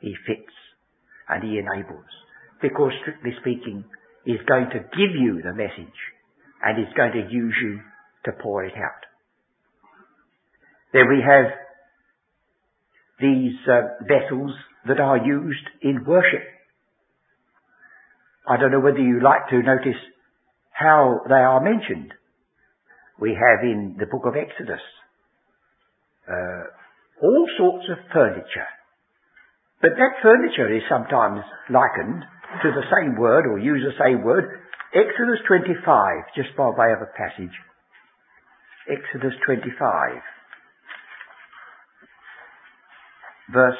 He 0.00 0.14
fits, 0.26 0.52
and 1.28 1.42
He 1.42 1.58
enables. 1.58 2.08
Because 2.62 2.92
strictly 3.02 3.32
speaking, 3.40 3.84
He's 4.24 4.44
going 4.48 4.70
to 4.70 4.78
give 4.78 5.14
you 5.14 5.42
the 5.42 5.52
message 5.52 5.98
and 6.62 6.78
He's 6.78 6.94
going 6.96 7.12
to 7.12 7.30
use 7.30 7.54
you 7.62 7.80
to 8.24 8.32
pour 8.42 8.64
it 8.64 8.72
out. 8.74 9.04
Then 10.92 11.08
we 11.08 11.20
have 11.20 11.52
these 13.20 13.54
uh, 13.68 14.04
vessels 14.06 14.52
that 14.86 15.00
are 15.00 15.18
used 15.18 15.66
in 15.82 16.04
worship. 16.04 16.42
I 18.48 18.56
don't 18.56 18.72
know 18.72 18.80
whether 18.80 19.00
you 19.00 19.20
like 19.22 19.48
to 19.50 19.62
notice 19.62 20.00
how 20.72 21.20
they 21.28 21.34
are 21.34 21.62
mentioned. 21.62 22.12
We 23.20 23.30
have 23.30 23.64
in 23.64 23.96
the 23.98 24.06
book 24.06 24.26
of 24.26 24.34
Exodus 24.36 24.82
uh, 26.28 26.64
all 27.22 27.46
sorts 27.56 27.86
of 27.90 27.98
furniture. 28.12 28.68
But 29.80 29.92
that 29.96 30.22
furniture 30.22 30.74
is 30.74 30.82
sometimes 30.88 31.40
likened 31.70 32.24
to 32.62 32.70
the 32.70 32.86
same 32.88 33.16
word 33.16 33.46
or 33.46 33.58
use 33.58 33.84
the 33.84 34.04
same 34.04 34.24
word. 34.24 34.60
Exodus 34.94 35.40
25, 35.46 35.84
just 36.36 36.56
by 36.56 36.68
way 36.68 36.92
of 36.92 37.02
a 37.02 37.10
passage. 37.16 37.54
Exodus 38.88 39.34
25. 39.46 40.22
Verse 43.52 43.76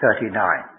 39. 0.00 0.71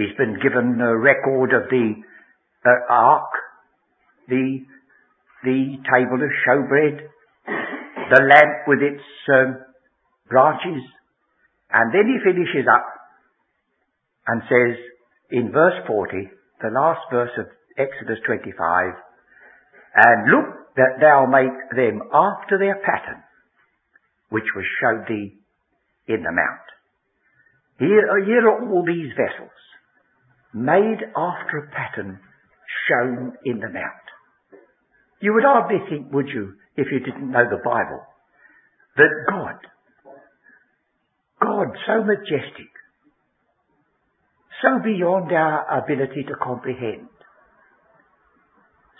He's 0.00 0.16
been 0.16 0.40
given 0.40 0.80
a 0.80 0.96
record 0.96 1.52
of 1.52 1.68
the 1.68 1.92
uh, 2.64 2.70
ark, 2.88 3.28
the 4.28 4.64
the 5.44 5.76
table 5.92 6.24
of 6.24 6.32
showbread, 6.48 7.04
the 8.08 8.22
lamp 8.24 8.64
with 8.66 8.80
its 8.80 9.04
um, 9.28 9.60
branches, 10.26 10.80
and 11.70 11.92
then 11.92 12.08
he 12.08 12.16
finishes 12.24 12.64
up 12.66 12.86
and 14.26 14.40
says 14.48 14.76
in 15.30 15.52
verse 15.52 15.84
40, 15.86 16.30
the 16.62 16.70
last 16.72 17.00
verse 17.12 17.36
of 17.36 17.46
Exodus 17.76 18.20
25, 18.24 18.94
and 19.96 20.30
look 20.32 20.76
that 20.76 20.96
thou 21.00 21.26
make 21.26 21.76
them 21.76 22.00
after 22.12 22.56
their 22.56 22.80
pattern, 22.80 23.22
which 24.30 24.48
was 24.56 24.64
showed 24.80 25.04
thee 25.08 25.36
in 26.08 26.22
the 26.22 26.32
mount. 26.32 26.68
Here, 27.78 28.24
here 28.24 28.48
are 28.48 28.60
all 28.64 28.84
these 28.84 29.12
vessels, 29.12 29.52
made 30.54 30.98
after 31.16 31.58
a 31.58 31.70
pattern 31.70 32.18
shown 32.88 33.32
in 33.44 33.60
the 33.60 33.68
mount. 33.68 34.06
You 35.20 35.34
would 35.34 35.44
hardly 35.44 35.78
think, 35.88 36.12
would 36.12 36.28
you, 36.28 36.54
if 36.76 36.86
you 36.90 37.00
didn't 37.00 37.30
know 37.30 37.44
the 37.48 37.62
Bible, 37.62 38.02
that 38.96 39.26
God, 39.28 39.56
God 41.40 41.76
so 41.86 42.04
majestic, 42.04 42.72
so 44.62 44.78
beyond 44.82 45.30
our 45.32 45.82
ability 45.84 46.24
to 46.28 46.34
comprehend, 46.42 47.08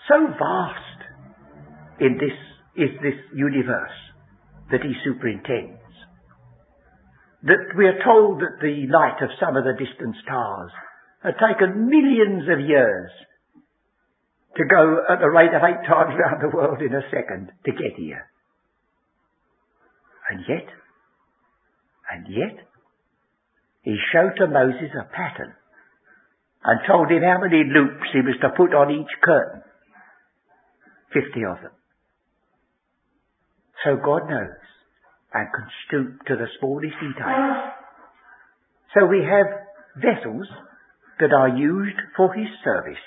so 0.07 0.27
vast 0.27 1.99
in 1.99 2.17
this, 2.17 2.37
is 2.75 2.89
this 3.01 3.19
universe 3.35 3.91
that 4.71 4.81
he 4.81 4.93
superintends. 5.03 5.79
that 7.43 7.73
we 7.75 7.85
are 7.85 7.97
told 8.05 8.39
that 8.39 8.61
the 8.61 8.85
light 8.93 9.17
of 9.21 9.29
some 9.39 9.57
of 9.57 9.63
the 9.63 9.73
distant 9.73 10.15
stars 10.23 10.71
had 11.23 11.35
taken 11.37 11.87
millions 11.89 12.43
of 12.49 12.59
years 12.59 13.11
to 14.57 14.63
go 14.65 15.05
at 15.09 15.19
the 15.19 15.29
rate 15.29 15.53
of 15.53 15.61
eight 15.63 15.87
times 15.87 16.17
round 16.19 16.41
the 16.41 16.55
world 16.55 16.81
in 16.81 16.93
a 16.93 17.05
second 17.09 17.51
to 17.65 17.71
get 17.71 17.95
here. 17.97 18.27
And 20.29 20.43
yet, 20.47 20.67
and 22.11 22.25
yet, 22.29 22.65
he 23.83 23.95
showed 24.13 24.35
to 24.37 24.47
Moses 24.47 24.91
a 24.93 25.05
pattern 25.13 25.53
and 26.63 26.79
told 26.87 27.09
him 27.09 27.23
how 27.23 27.39
many 27.41 27.63
loops 27.65 28.05
he 28.13 28.21
was 28.21 28.37
to 28.41 28.49
put 28.55 28.73
on 28.73 28.91
each 28.91 29.11
curtain. 29.23 29.61
Fifty 31.13 31.43
of 31.43 31.61
them. 31.61 31.71
So 33.83 33.97
God 33.97 34.29
knows 34.29 34.61
and 35.33 35.47
can 35.53 35.67
stoop 35.87 36.25
to 36.27 36.35
the 36.35 36.47
smallest 36.59 36.93
details. 37.01 37.73
So 38.93 39.07
we 39.07 39.23
have 39.25 39.47
vessels 39.97 40.47
that 41.21 41.33
are 41.33 41.49
used 41.49 41.97
for 42.17 42.33
his 42.33 42.47
service. 42.63 43.01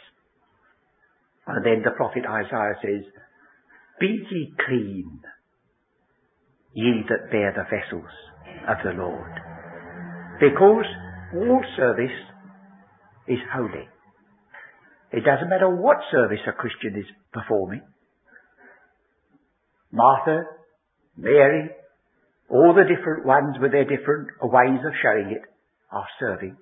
And 1.47 1.65
then 1.65 1.83
the 1.85 1.91
prophet 1.91 2.23
Isaiah 2.27 2.79
says, 2.81 3.05
Be 4.01 4.07
ye 4.31 4.55
clean, 4.67 5.21
ye 6.73 7.03
that 7.09 7.31
bear 7.31 7.53
the 7.53 7.65
vessels 7.65 8.11
of 8.69 8.77
the 8.83 9.03
Lord. 9.03 9.33
Because 10.41 10.87
all 11.35 11.63
service 11.77 12.17
is 13.29 13.39
holy. 13.53 13.89
It 15.13 15.25
doesn't 15.25 15.49
matter 15.49 15.69
what 15.69 15.99
service 16.11 16.41
a 16.49 16.53
Christian 16.53 16.99
is 16.99 17.07
performing. 17.33 17.83
Martha, 19.93 20.43
Mary, 21.17 21.71
all 22.51 22.75
the 22.75 22.83
different 22.83 23.25
ones 23.25 23.57
with 23.61 23.73
their 23.73 23.85
different 23.85 24.29
ways 24.43 24.81
of 24.85 24.93
showing 25.03 25.31
it 25.31 25.43
are 25.93 26.07
serving. 26.19 26.57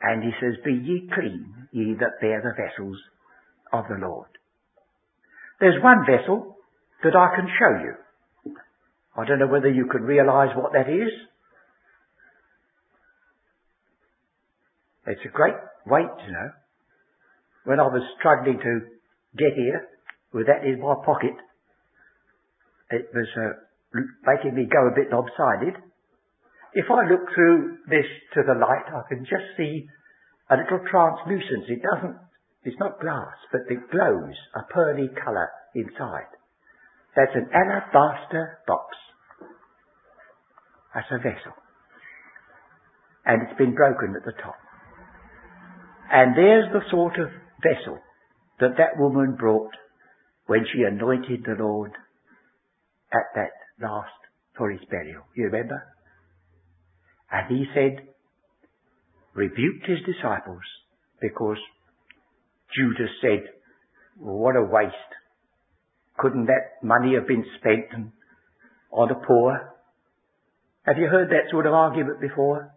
And 0.00 0.22
he 0.22 0.30
says, 0.40 0.54
Be 0.64 0.72
ye 0.72 1.10
clean, 1.12 1.68
ye 1.72 1.94
that 2.00 2.20
bear 2.20 2.40
the 2.40 2.54
vessels 2.54 2.96
of 3.72 3.84
the 3.88 4.06
Lord. 4.06 4.28
There's 5.60 5.82
one 5.82 6.06
vessel 6.06 6.56
that 7.02 7.16
I 7.16 7.34
can 7.34 7.48
show 7.58 7.82
you. 7.82 8.54
I 9.16 9.24
don't 9.26 9.40
know 9.40 9.48
whether 9.48 9.70
you 9.70 9.86
can 9.90 10.02
realize 10.02 10.54
what 10.54 10.72
that 10.72 10.88
is. 10.88 11.10
It's 15.06 15.20
a 15.24 15.32
great 15.32 15.54
weight, 15.86 16.14
you 16.26 16.32
know. 16.32 16.50
When 17.64 17.80
I 17.80 17.84
was 17.84 18.02
struggling 18.18 18.58
to 18.58 18.80
get 19.36 19.56
here 19.56 19.88
with 20.32 20.46
that 20.46 20.64
in 20.64 20.80
my 20.80 20.94
pocket, 21.04 21.34
it 22.90 23.08
was 23.12 23.26
uh, 23.36 24.00
making 24.24 24.54
me 24.54 24.68
go 24.70 24.86
a 24.86 24.94
bit 24.94 25.10
lopsided. 25.10 25.82
If 26.78 26.86
I 26.94 27.10
look 27.10 27.26
through 27.34 27.78
this 27.90 28.06
to 28.34 28.46
the 28.46 28.54
light, 28.54 28.86
I 28.86 29.02
can 29.10 29.26
just 29.26 29.50
see 29.56 29.88
a 30.48 30.54
little 30.54 30.78
translucence. 30.86 31.66
It 31.66 31.82
doesn't, 31.82 32.14
it's 32.62 32.78
not 32.78 33.00
glass, 33.00 33.34
but 33.50 33.62
it 33.66 33.90
glows 33.90 34.38
a 34.54 34.62
pearly 34.72 35.10
colour 35.24 35.50
inside. 35.74 36.30
That's 37.16 37.34
an 37.34 37.50
alabaster 37.50 38.62
box. 38.68 38.94
That's 40.94 41.10
a 41.10 41.18
vessel. 41.18 41.58
And 43.26 43.42
it's 43.42 43.58
been 43.58 43.74
broken 43.74 44.14
at 44.14 44.24
the 44.24 44.40
top. 44.40 44.54
And 46.12 46.36
there's 46.36 46.70
the 46.72 46.88
sort 46.92 47.18
of 47.18 47.26
vessel 47.58 47.98
that 48.60 48.78
that 48.78 49.02
woman 49.02 49.34
brought 49.36 49.74
when 50.46 50.64
she 50.72 50.82
anointed 50.82 51.42
the 51.44 51.58
Lord 51.58 51.90
at 53.12 53.26
that 53.34 53.50
last 53.82 54.14
for 54.56 54.70
his 54.70 54.80
burial. 54.88 55.24
You 55.34 55.46
remember? 55.46 55.82
And 57.30 57.56
he 57.56 57.66
said, 57.74 58.08
rebuked 59.34 59.86
his 59.86 59.98
disciples 60.06 60.62
because 61.20 61.58
Judas 62.74 63.10
said, 63.20 63.44
what 64.18 64.56
a 64.56 64.62
waste. 64.62 64.94
Couldn't 66.18 66.46
that 66.46 66.82
money 66.82 67.14
have 67.14 67.28
been 67.28 67.44
spent 67.58 68.10
on 68.90 69.08
the 69.08 69.14
poor? 69.14 69.74
Have 70.84 70.98
you 70.98 71.06
heard 71.06 71.30
that 71.30 71.50
sort 71.50 71.66
of 71.66 71.74
argument 71.74 72.20
before? 72.20 72.72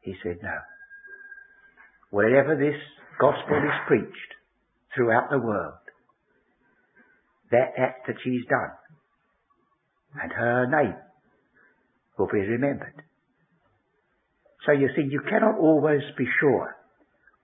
He 0.00 0.14
said, 0.22 0.38
no. 0.42 0.54
Wherever 2.10 2.56
this 2.56 2.80
gospel 3.20 3.56
is 3.56 3.86
preached 3.88 4.32
throughout 4.94 5.30
the 5.30 5.38
world, 5.38 5.74
that 7.50 7.72
act 7.76 8.06
that 8.06 8.16
she's 8.24 8.46
done 8.48 8.70
and 10.22 10.32
her 10.32 10.66
name 10.66 10.94
will 12.18 12.28
be 12.32 12.40
remembered. 12.40 13.02
So 14.64 14.72
you 14.72 14.88
see, 14.96 15.06
you 15.08 15.20
cannot 15.28 15.58
always 15.58 16.02
be 16.18 16.26
sure 16.40 16.76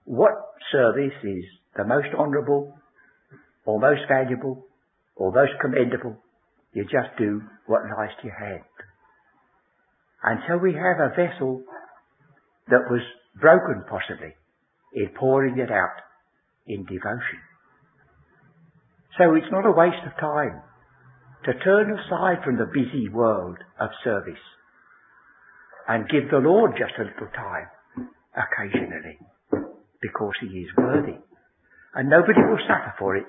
what 0.05 0.33
service 0.71 1.17
is 1.23 1.45
the 1.77 1.85
most 1.85 2.09
honourable 2.17 2.75
or 3.65 3.79
most 3.79 4.01
valuable 4.07 4.67
or 5.15 5.31
most 5.31 5.53
commendable. 5.61 6.17
You 6.73 6.83
just 6.83 7.17
do 7.17 7.41
what 7.67 7.83
lies 7.83 8.09
to 8.21 8.27
your 8.27 8.35
hand. 8.35 8.63
And 10.23 10.39
so 10.47 10.57
we 10.57 10.73
have 10.73 10.99
a 10.99 11.15
vessel 11.15 11.63
that 12.69 12.89
was 12.89 13.01
broken 13.39 13.83
possibly 13.89 14.33
in 14.93 15.09
pouring 15.17 15.57
it 15.57 15.71
out 15.71 16.01
in 16.67 16.83
devotion. 16.85 17.39
So 19.17 19.35
it's 19.35 19.51
not 19.51 19.65
a 19.65 19.71
waste 19.71 20.03
of 20.05 20.19
time 20.19 20.61
to 21.45 21.53
turn 21.63 21.91
aside 21.91 22.43
from 22.43 22.57
the 22.57 22.65
busy 22.65 23.09
world 23.09 23.57
of 23.79 23.89
service 24.03 24.41
and 25.87 26.09
give 26.09 26.29
the 26.29 26.37
Lord 26.37 26.71
just 26.77 26.93
a 26.99 27.03
little 27.03 27.31
time 27.35 27.67
occasionally 28.35 29.19
because 30.01 30.33
he 30.41 30.47
is 30.47 30.69
worthy. 30.77 31.17
And 31.95 32.09
nobody 32.09 32.41
will 32.41 32.59
suffer 32.67 32.93
for 32.97 33.15
it 33.15 33.25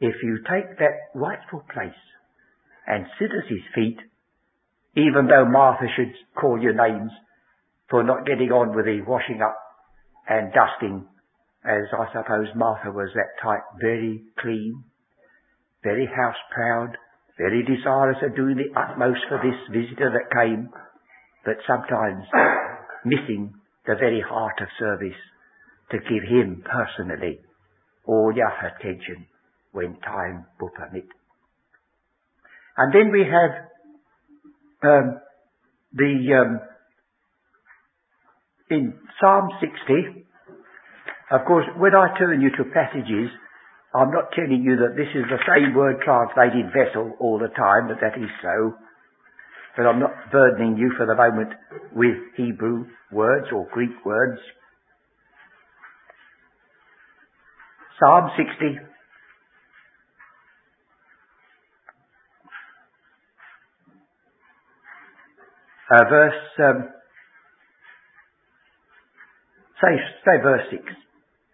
if 0.00 0.14
you 0.22 0.38
take 0.38 0.78
that 0.78 1.10
rightful 1.14 1.64
place 1.72 2.02
and 2.86 3.06
sit 3.18 3.30
at 3.30 3.50
his 3.50 3.62
feet, 3.74 3.98
even 4.96 5.26
though 5.26 5.44
Martha 5.44 5.86
should 5.96 6.14
call 6.34 6.60
you 6.60 6.72
names 6.74 7.10
for 7.90 8.02
not 8.02 8.26
getting 8.26 8.50
on 8.50 8.74
with 8.74 8.86
the 8.86 9.02
washing 9.06 9.40
up 9.42 9.56
and 10.28 10.52
dusting, 10.52 11.06
as 11.64 11.84
I 11.92 12.06
suppose 12.12 12.48
Martha 12.54 12.90
was 12.90 13.10
that 13.14 13.42
type, 13.42 13.64
very 13.80 14.22
clean, 14.38 14.84
very 15.82 16.06
house 16.06 16.36
proud, 16.54 16.96
very 17.36 17.62
desirous 17.62 18.18
of 18.22 18.36
doing 18.36 18.56
the 18.56 18.78
utmost 18.78 19.20
for 19.28 19.38
this 19.38 19.58
visitor 19.70 20.10
that 20.10 20.34
came, 20.34 20.70
but 21.48 21.56
sometimes 21.66 22.24
missing 23.06 23.54
the 23.86 23.94
very 23.94 24.20
heart 24.20 24.60
of 24.60 24.68
service 24.78 25.16
to 25.90 25.96
give 25.96 26.22
him 26.28 26.62
personally 26.68 27.40
all 28.04 28.30
your 28.36 28.52
attention 28.52 29.24
when 29.72 29.96
time 30.00 30.44
will 30.60 30.68
permit. 30.68 31.08
And 32.76 32.92
then 32.92 33.10
we 33.10 33.24
have 33.24 33.52
um, 34.84 35.20
the 35.94 36.12
um, 36.36 36.60
in 38.68 38.92
Psalm 39.18 39.48
60. 39.58 40.26
Of 41.30 41.46
course, 41.46 41.64
when 41.78 41.94
I 41.94 42.18
turn 42.18 42.42
you 42.42 42.50
to 42.58 42.64
passages 42.74 43.30
I'm 43.94 44.10
not 44.10 44.32
telling 44.36 44.62
you 44.62 44.76
that 44.84 45.00
this 45.00 45.08
is 45.16 45.24
the 45.32 45.40
same 45.48 45.72
word 45.72 45.96
translated 46.04 46.68
vessel 46.76 47.16
all 47.20 47.38
the 47.38 47.48
time, 47.48 47.88
but 47.88 47.96
that 48.04 48.20
is 48.20 48.28
so. 48.42 48.76
But 49.78 49.86
I'm 49.86 50.00
not 50.00 50.10
burdening 50.32 50.76
you 50.76 50.92
for 50.96 51.06
the 51.06 51.14
moment 51.14 51.50
with 51.94 52.16
Hebrew 52.36 52.86
words 53.12 53.46
or 53.54 53.68
Greek 53.72 54.04
words. 54.04 54.40
Psalm 58.00 58.28
60. 58.36 58.76
Uh, 65.90 66.04
verse, 66.10 66.34
um, 66.58 66.88
say, 69.80 69.94
say 70.24 70.42
verse 70.42 70.66
6. 70.72 70.82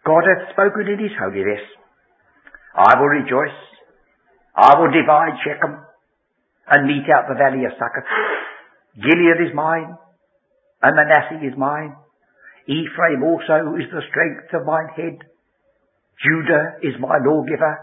God 0.06 0.22
hath 0.24 0.50
spoken 0.54 0.88
in 0.90 0.98
his 0.98 1.12
holiness. 1.20 1.60
I 2.74 2.98
will 2.98 3.08
rejoice. 3.08 3.60
I 4.56 4.80
will 4.80 4.90
divide 4.90 5.36
Shechem 5.44 5.76
and 6.70 6.86
mete 6.86 7.10
out 7.12 7.28
the 7.28 7.34
valley 7.38 7.64
of 7.64 7.72
Succoth. 7.76 8.08
Gilead 8.96 9.40
is 9.48 9.54
mine, 9.54 9.96
and 10.82 10.96
Manasseh 10.96 11.44
is 11.44 11.56
mine. 11.58 11.96
Ephraim 12.66 13.22
also 13.22 13.76
is 13.76 13.90
the 13.92 14.02
strength 14.08 14.48
of 14.54 14.64
mine 14.64 14.88
head. 14.96 15.18
Judah 16.24 16.78
is 16.82 16.94
my 17.00 17.18
lawgiver. 17.20 17.78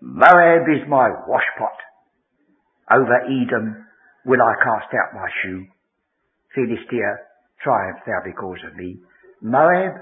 Moab 0.00 0.66
is 0.68 0.88
my 0.88 1.08
washpot. 1.28 1.78
Over 2.90 3.22
Edom 3.26 3.86
will 4.24 4.42
I 4.42 4.54
cast 4.62 4.92
out 4.94 5.14
my 5.14 5.28
shoe. 5.42 5.66
Philistia, 6.54 7.18
triumph 7.62 7.98
thou 8.06 8.20
because 8.24 8.58
of 8.66 8.76
me. 8.76 8.98
Moab 9.42 9.94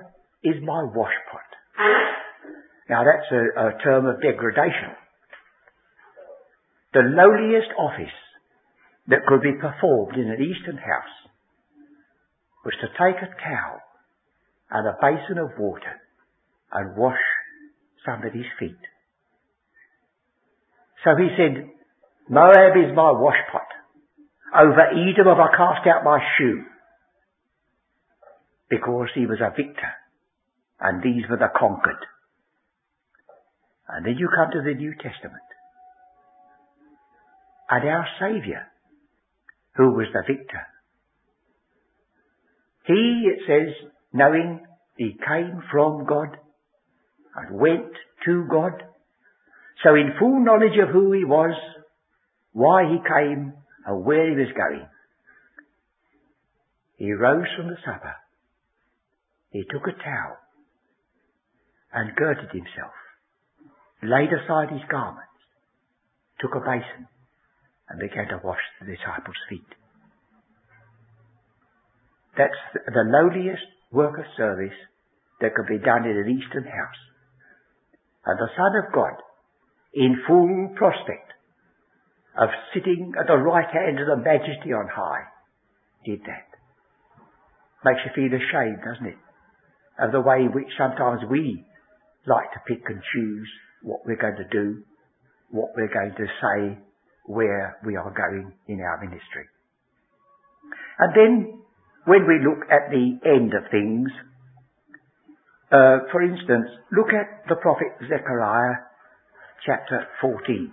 is 0.42 0.56
my 0.62 0.84
washpot. 0.94 1.48
Now 2.88 3.02
that's 3.04 3.30
a, 3.32 3.68
a 3.68 3.82
term 3.82 4.06
of 4.06 4.20
degradation. 4.22 4.92
The 6.94 7.02
lowliest 7.02 7.74
office 7.76 8.14
that 9.08 9.26
could 9.26 9.42
be 9.42 9.58
performed 9.60 10.16
in 10.16 10.30
an 10.30 10.40
eastern 10.40 10.78
house 10.78 11.16
was 12.64 12.74
to 12.80 12.88
take 12.94 13.20
a 13.20 13.34
towel 13.42 13.80
and 14.70 14.86
a 14.86 14.96
basin 15.02 15.38
of 15.38 15.58
water 15.58 16.00
and 16.72 16.96
wash 16.96 17.18
somebody's 18.06 18.46
feet. 18.58 18.78
So 21.04 21.16
he 21.16 21.28
said, 21.36 21.68
Moab 22.30 22.76
is 22.76 22.94
my 22.96 23.12
washpot. 23.12 23.68
Over 24.54 24.86
Edom 24.92 25.26
have 25.26 25.38
I 25.38 25.56
cast 25.56 25.86
out 25.86 26.04
my 26.04 26.20
shoe. 26.38 26.62
Because 28.70 29.08
he 29.14 29.26
was 29.26 29.40
a 29.40 29.50
victor. 29.50 29.92
And 30.80 31.02
these 31.02 31.24
were 31.28 31.36
the 31.36 31.48
conquered. 31.58 32.06
And 33.88 34.06
then 34.06 34.16
you 34.16 34.28
come 34.34 34.50
to 34.52 34.62
the 34.62 34.74
New 34.74 34.94
Testament. 34.94 35.43
And 37.70 37.88
our 37.88 38.06
Saviour, 38.20 38.62
who 39.76 39.90
was 39.92 40.06
the 40.12 40.22
victor. 40.26 40.60
He, 42.86 43.28
it 43.32 43.40
says, 43.46 43.90
knowing 44.12 44.60
he 44.96 45.16
came 45.26 45.62
from 45.70 46.04
God 46.06 46.36
and 47.36 47.58
went 47.58 47.92
to 48.26 48.46
God. 48.50 48.82
So 49.82 49.94
in 49.94 50.14
full 50.18 50.44
knowledge 50.44 50.78
of 50.82 50.90
who 50.90 51.12
he 51.12 51.24
was, 51.24 51.54
why 52.52 52.84
he 52.84 52.98
came, 52.98 53.54
and 53.86 54.04
where 54.04 54.30
he 54.30 54.36
was 54.36 54.52
going, 54.56 54.86
he 56.96 57.12
rose 57.12 57.48
from 57.56 57.68
the 57.68 57.76
supper. 57.84 58.14
He 59.50 59.64
took 59.70 59.82
a 59.86 59.92
towel 59.92 60.36
and 61.92 62.16
girded 62.16 62.50
himself, 62.50 62.94
laid 64.02 64.30
aside 64.32 64.70
his 64.70 64.88
garments, 64.90 65.28
took 66.40 66.54
a 66.54 66.60
basin, 66.60 67.08
and 67.88 68.00
began 68.00 68.28
to 68.28 68.40
wash 68.42 68.62
the 68.80 68.86
disciples' 68.86 69.36
feet. 69.48 69.70
That's 72.36 72.60
the 72.72 73.04
lowliest 73.06 73.62
work 73.92 74.18
of 74.18 74.24
service 74.36 74.74
that 75.40 75.54
could 75.54 75.66
be 75.68 75.78
done 75.78 76.04
in 76.04 76.16
an 76.16 76.28
Eastern 76.28 76.64
house. 76.64 77.02
And 78.26 78.38
the 78.38 78.50
Son 78.56 78.72
of 78.82 78.92
God, 78.92 79.20
in 79.92 80.22
full 80.26 80.74
prospect 80.76 81.32
of 82.36 82.48
sitting 82.72 83.12
at 83.20 83.26
the 83.26 83.36
right 83.36 83.68
hand 83.70 84.00
of 84.00 84.06
the 84.06 84.24
Majesty 84.24 84.72
on 84.72 84.88
high, 84.90 85.30
did 86.04 86.20
that. 86.26 86.48
Makes 87.84 88.00
you 88.06 88.12
feel 88.14 88.34
ashamed, 88.34 88.78
doesn't 88.82 89.06
it? 89.06 89.20
Of 90.00 90.10
the 90.10 90.20
way 90.20 90.40
in 90.40 90.52
which 90.52 90.72
sometimes 90.76 91.20
we 91.30 91.64
like 92.26 92.50
to 92.52 92.60
pick 92.66 92.82
and 92.88 93.00
choose 93.14 93.48
what 93.82 94.00
we're 94.06 94.16
going 94.16 94.36
to 94.36 94.48
do, 94.50 94.82
what 95.50 95.70
we're 95.76 95.92
going 95.92 96.14
to 96.16 96.26
say, 96.40 96.78
where 97.24 97.78
we 97.84 97.96
are 97.96 98.10
going 98.10 98.52
in 98.68 98.80
our 98.80 99.00
ministry. 99.00 99.48
And 100.98 101.12
then, 101.16 101.58
when 102.04 102.26
we 102.28 102.38
look 102.44 102.68
at 102.70 102.90
the 102.90 103.18
end 103.24 103.52
of 103.54 103.70
things, 103.70 104.08
uh, 105.72 106.06
for 106.12 106.22
instance, 106.22 106.68
look 106.92 107.08
at 107.08 107.48
the 107.48 107.56
prophet 107.56 107.88
Zechariah 108.08 108.84
chapter 109.66 110.06
14. 110.20 110.70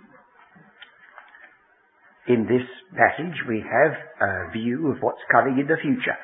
In 2.28 2.46
this 2.46 2.62
passage 2.94 3.34
we 3.48 3.64
have 3.64 3.92
a 4.20 4.52
view 4.52 4.92
of 4.92 5.02
what's 5.02 5.24
coming 5.32 5.58
in 5.58 5.66
the 5.66 5.80
future. 5.80 6.16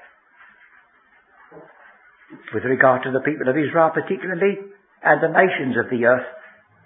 With 2.54 2.62
regard 2.64 3.02
to 3.02 3.10
the 3.10 3.24
people 3.24 3.48
of 3.48 3.56
Israel 3.56 3.90
particularly, 3.92 4.58
and 5.02 5.22
the 5.22 5.32
nations 5.32 5.76
of 5.76 5.90
the 5.90 6.04
earth 6.04 6.26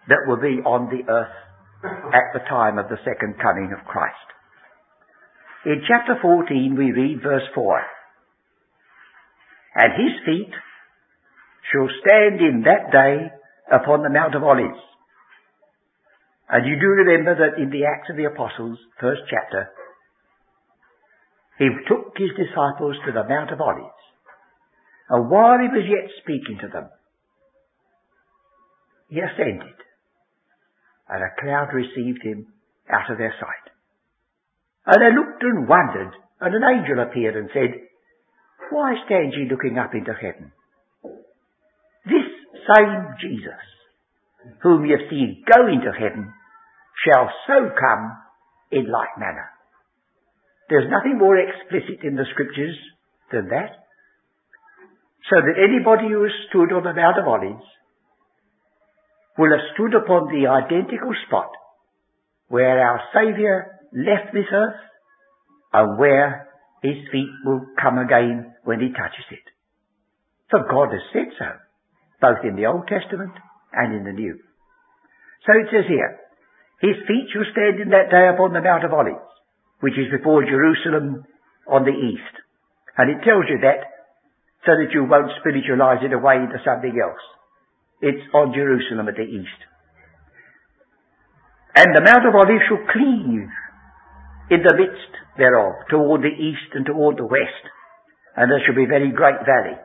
that 0.08 0.24
will 0.26 0.40
be 0.40 0.62
on 0.64 0.88
the 0.88 1.04
earth 1.10 1.36
at 1.84 2.32
the 2.32 2.44
time 2.48 2.78
of 2.78 2.88
the 2.88 3.00
second 3.04 3.34
coming 3.42 3.74
of 3.76 3.86
Christ. 3.86 4.28
In 5.66 5.82
chapter 5.86 6.18
14 6.20 6.74
we 6.76 6.92
read 6.92 7.22
verse 7.22 7.46
4. 7.54 7.80
And 9.74 9.92
his 9.94 10.14
feet 10.26 10.52
shall 11.72 11.88
stand 12.04 12.40
in 12.40 12.64
that 12.66 12.92
day 12.92 13.30
upon 13.72 14.02
the 14.02 14.10
Mount 14.10 14.34
of 14.34 14.42
Olives. 14.42 14.80
And 16.48 16.66
you 16.66 16.76
do 16.78 16.86
remember 16.86 17.34
that 17.34 17.62
in 17.62 17.70
the 17.70 17.86
Acts 17.86 18.10
of 18.10 18.16
the 18.16 18.26
Apostles, 18.26 18.78
first 19.00 19.22
chapter, 19.30 19.70
he 21.58 21.68
took 21.88 22.12
his 22.16 22.30
disciples 22.36 22.96
to 23.06 23.12
the 23.12 23.26
Mount 23.26 23.50
of 23.50 23.60
Olives. 23.60 24.02
And 25.08 25.30
while 25.30 25.58
he 25.58 25.68
was 25.68 25.86
yet 25.88 26.10
speaking 26.22 26.58
to 26.60 26.68
them, 26.68 26.90
he 29.08 29.20
ascended, 29.20 29.76
and 31.08 31.22
a 31.22 31.34
cloud 31.40 31.74
received 31.74 32.22
him 32.22 32.46
out 32.90 33.10
of 33.10 33.18
their 33.18 33.34
sight. 33.38 33.66
And 34.86 34.98
they 34.98 35.14
looked 35.14 35.42
and 35.42 35.68
wondered, 35.68 36.12
and 36.40 36.54
an 36.54 36.62
angel 36.62 37.02
appeared 37.02 37.36
and 37.36 37.50
said, 37.54 37.78
Why 38.70 38.94
stand 39.06 39.32
ye 39.36 39.48
looking 39.50 39.78
up 39.78 39.94
into 39.94 40.12
heaven? 40.12 40.52
This 42.04 42.26
same 42.66 43.14
Jesus, 43.20 43.62
whom 44.62 44.84
ye 44.84 44.92
have 44.92 45.08
seen 45.08 45.44
go 45.46 45.66
into 45.68 45.92
heaven, 45.92 46.32
shall 47.06 47.30
so 47.46 47.70
come 47.78 48.16
in 48.70 48.90
like 48.90 49.18
manner. 49.18 49.48
There's 50.68 50.90
nothing 50.90 51.18
more 51.18 51.36
explicit 51.36 52.02
in 52.02 52.16
the 52.16 52.26
scriptures 52.32 52.76
than 53.30 53.48
that. 53.48 53.86
So 55.30 55.36
that 55.38 55.62
anybody 55.62 56.08
who 56.08 56.26
stood 56.48 56.72
on 56.74 56.82
the 56.82 56.94
Mount 56.94 57.18
of 57.18 57.28
Olives 57.28 57.64
will 59.38 59.50
have 59.50 59.72
stood 59.74 59.94
upon 59.94 60.28
the 60.28 60.48
identical 60.48 61.12
spot 61.26 61.50
where 62.48 62.80
our 62.80 63.00
Saviour 63.14 63.80
left 63.92 64.32
this 64.32 64.50
earth 64.52 64.80
and 65.72 65.98
where 65.98 66.48
his 66.82 66.96
feet 67.10 67.32
will 67.44 67.64
come 67.80 67.98
again 67.98 68.52
when 68.64 68.80
he 68.80 68.92
touches 68.92 69.24
it. 69.30 69.46
For 70.50 70.60
God 70.68 70.92
has 70.92 71.00
said 71.12 71.32
so, 71.38 71.48
both 72.20 72.44
in 72.44 72.56
the 72.56 72.66
Old 72.66 72.84
Testament 72.88 73.32
and 73.72 73.96
in 73.96 74.04
the 74.04 74.12
New. 74.12 74.38
So 75.46 75.52
it 75.56 75.72
says 75.72 75.88
here, 75.88 76.20
his 76.80 76.98
feet 77.08 77.30
shall 77.32 77.48
stand 77.52 77.80
in 77.80 77.90
that 77.90 78.10
day 78.10 78.28
upon 78.28 78.52
the 78.52 78.60
Mount 78.60 78.84
of 78.84 78.92
Olives, 78.92 79.32
which 79.80 79.96
is 79.96 80.12
before 80.12 80.44
Jerusalem 80.44 81.24
on 81.66 81.84
the 81.84 81.94
east. 81.94 82.34
And 82.98 83.08
it 83.08 83.24
tells 83.24 83.48
you 83.48 83.64
that 83.64 83.88
so 84.66 84.76
that 84.76 84.92
you 84.92 85.08
won't 85.08 85.32
spiritualize 85.40 86.04
it 86.04 86.12
away 86.12 86.36
into 86.36 86.60
something 86.62 86.94
else. 87.00 87.22
It's 88.02 88.26
on 88.34 88.52
Jerusalem 88.52 89.08
at 89.08 89.14
the 89.14 89.22
east. 89.22 89.60
And 91.78 91.94
the 91.94 92.02
Mount 92.02 92.26
of 92.26 92.34
Olives 92.34 92.66
shall 92.68 92.84
cleave 92.90 93.48
in 94.50 94.60
the 94.60 94.76
midst 94.76 95.12
thereof, 95.38 95.88
toward 95.88 96.20
the 96.20 96.34
east 96.34 96.74
and 96.74 96.84
toward 96.84 97.16
the 97.16 97.24
west. 97.24 97.64
And 98.36 98.50
there 98.50 98.60
shall 98.66 98.74
be 98.74 98.84
a 98.84 98.90
very 98.90 99.10
great 99.12 99.40
valley. 99.46 99.78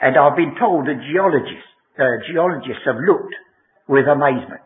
And 0.00 0.16
I've 0.16 0.36
been 0.36 0.56
told 0.58 0.86
that 0.86 1.04
geologists, 1.10 1.68
uh, 1.98 2.22
geologists 2.30 2.86
have 2.86 3.02
looked 3.02 3.34
with 3.88 4.06
amazement 4.08 4.64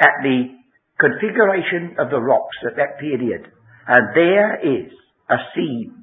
at 0.00 0.20
the 0.22 0.52
configuration 1.00 1.96
of 1.98 2.10
the 2.10 2.20
rocks 2.20 2.56
at 2.66 2.76
that 2.76 3.00
period. 3.00 3.48
And 3.88 4.04
there 4.14 4.60
is 4.60 4.92
a 5.30 5.38
seam 5.54 6.01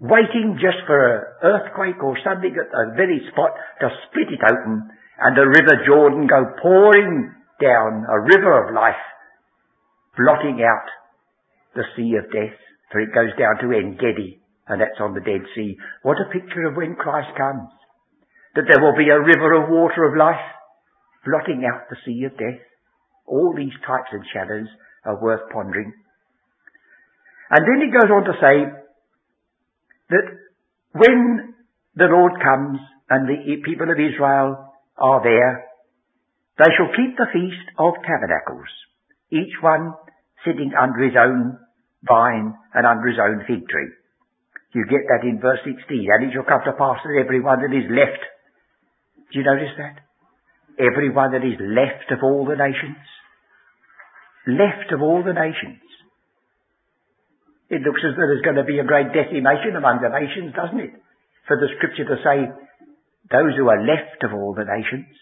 waiting 0.00 0.58
just 0.62 0.78
for 0.86 0.94
an 0.94 1.22
earthquake 1.42 2.02
or 2.02 2.16
something 2.22 2.54
at 2.54 2.70
the 2.70 2.94
very 2.94 3.20
spot 3.30 3.50
to 3.80 3.90
split 4.06 4.30
it 4.30 4.42
open 4.42 4.90
and 5.18 5.34
the 5.34 5.50
river 5.50 5.82
Jordan 5.82 6.30
go 6.30 6.46
pouring 6.62 7.34
down, 7.60 8.06
a 8.06 8.22
river 8.22 8.54
of 8.62 8.74
life, 8.74 9.02
blotting 10.16 10.62
out 10.62 10.86
the 11.74 11.82
sea 11.96 12.14
of 12.14 12.30
death, 12.30 12.54
for 12.90 13.00
it 13.02 13.14
goes 13.14 13.34
down 13.34 13.58
to 13.58 13.74
En 13.74 13.98
Gedi, 13.98 14.38
and 14.68 14.80
that's 14.80 15.02
on 15.02 15.14
the 15.14 15.26
Dead 15.26 15.42
Sea. 15.54 15.76
What 16.02 16.22
a 16.22 16.30
picture 16.30 16.70
of 16.70 16.76
when 16.76 16.94
Christ 16.94 17.34
comes. 17.36 17.66
That 18.54 18.70
there 18.70 18.80
will 18.80 18.96
be 18.96 19.10
a 19.10 19.18
river 19.18 19.58
of 19.58 19.70
water 19.70 20.06
of 20.06 20.16
life, 20.16 20.42
blotting 21.26 21.66
out 21.66 21.90
the 21.90 21.98
sea 22.06 22.22
of 22.24 22.38
death. 22.38 22.62
All 23.26 23.52
these 23.54 23.74
types 23.86 24.14
and 24.14 24.22
shadows 24.32 24.70
are 25.04 25.20
worth 25.20 25.50
pondering. 25.52 25.92
And 27.50 27.62
then 27.66 27.82
he 27.82 27.90
goes 27.90 28.10
on 28.10 28.24
to 28.24 28.38
say, 28.38 28.77
that 30.10 30.26
when 30.92 31.54
the 31.94 32.08
Lord 32.10 32.32
comes 32.42 32.80
and 33.10 33.28
the 33.28 33.38
people 33.64 33.90
of 33.90 33.98
Israel 33.98 34.72
are 34.96 35.22
there, 35.22 35.64
they 36.58 36.70
shall 36.76 36.90
keep 36.96 37.16
the 37.16 37.30
feast 37.32 37.68
of 37.78 37.94
tabernacles, 38.02 38.68
each 39.30 39.54
one 39.62 39.94
sitting 40.44 40.72
under 40.74 41.04
his 41.04 41.14
own 41.14 41.58
vine 42.06 42.54
and 42.74 42.86
under 42.86 43.08
his 43.08 43.18
own 43.18 43.44
fig 43.46 43.68
tree. 43.68 43.90
You 44.74 44.84
get 44.84 45.08
that 45.08 45.26
in 45.26 45.40
verse 45.40 45.60
16. 45.64 45.80
And 45.88 46.28
it 46.28 46.34
shall 46.34 46.44
come 46.44 46.60
to 46.64 46.76
pass 46.76 47.00
that 47.02 47.20
everyone 47.20 47.62
that 47.64 47.72
is 47.72 47.88
left, 47.88 48.22
do 49.32 49.38
you 49.40 49.44
notice 49.44 49.74
that? 49.78 50.04
Everyone 50.78 51.32
that 51.32 51.44
is 51.44 51.58
left 51.58 52.12
of 52.12 52.22
all 52.22 52.44
the 52.44 52.56
nations, 52.56 53.02
left 54.46 54.92
of 54.92 55.02
all 55.02 55.24
the 55.24 55.34
nations, 55.34 55.82
it 57.68 57.84
looks 57.84 58.00
as 58.04 58.16
though 58.16 58.28
there's 58.28 58.44
going 58.44 58.60
to 58.60 58.68
be 58.68 58.80
a 58.80 58.88
great 58.88 59.12
decimation 59.12 59.76
among 59.76 60.00
the 60.00 60.12
nations, 60.12 60.56
doesn't 60.56 60.80
it? 60.80 60.94
For 61.46 61.56
the 61.56 61.68
scripture 61.76 62.08
to 62.08 62.18
say, 62.24 62.36
those 63.28 63.52
who 63.56 63.68
are 63.68 63.84
left 63.84 64.24
of 64.24 64.32
all 64.32 64.56
the 64.56 64.64
nations. 64.64 65.12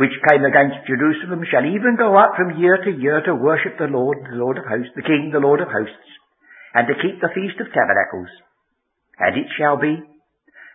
which 0.00 0.16
came 0.32 0.40
against 0.48 0.88
Jerusalem 0.88 1.44
shall 1.44 1.68
even 1.68 2.00
go 2.00 2.16
up 2.16 2.32
from 2.32 2.56
year 2.56 2.80
to 2.88 2.90
year 2.90 3.20
to 3.20 3.36
worship 3.36 3.76
the 3.76 3.92
Lord, 3.92 4.16
the 4.24 4.40
Lord 4.40 4.56
of 4.56 4.64
hosts, 4.64 4.96
the 4.96 5.04
King, 5.04 5.28
the 5.28 5.44
Lord 5.44 5.60
of 5.60 5.68
hosts, 5.68 6.08
and 6.72 6.88
to 6.88 6.96
keep 6.96 7.20
the 7.20 7.28
feast 7.36 7.60
of 7.60 7.68
tabernacles. 7.68 8.32
And 9.20 9.36
it 9.36 9.52
shall 9.60 9.76
be 9.76 10.00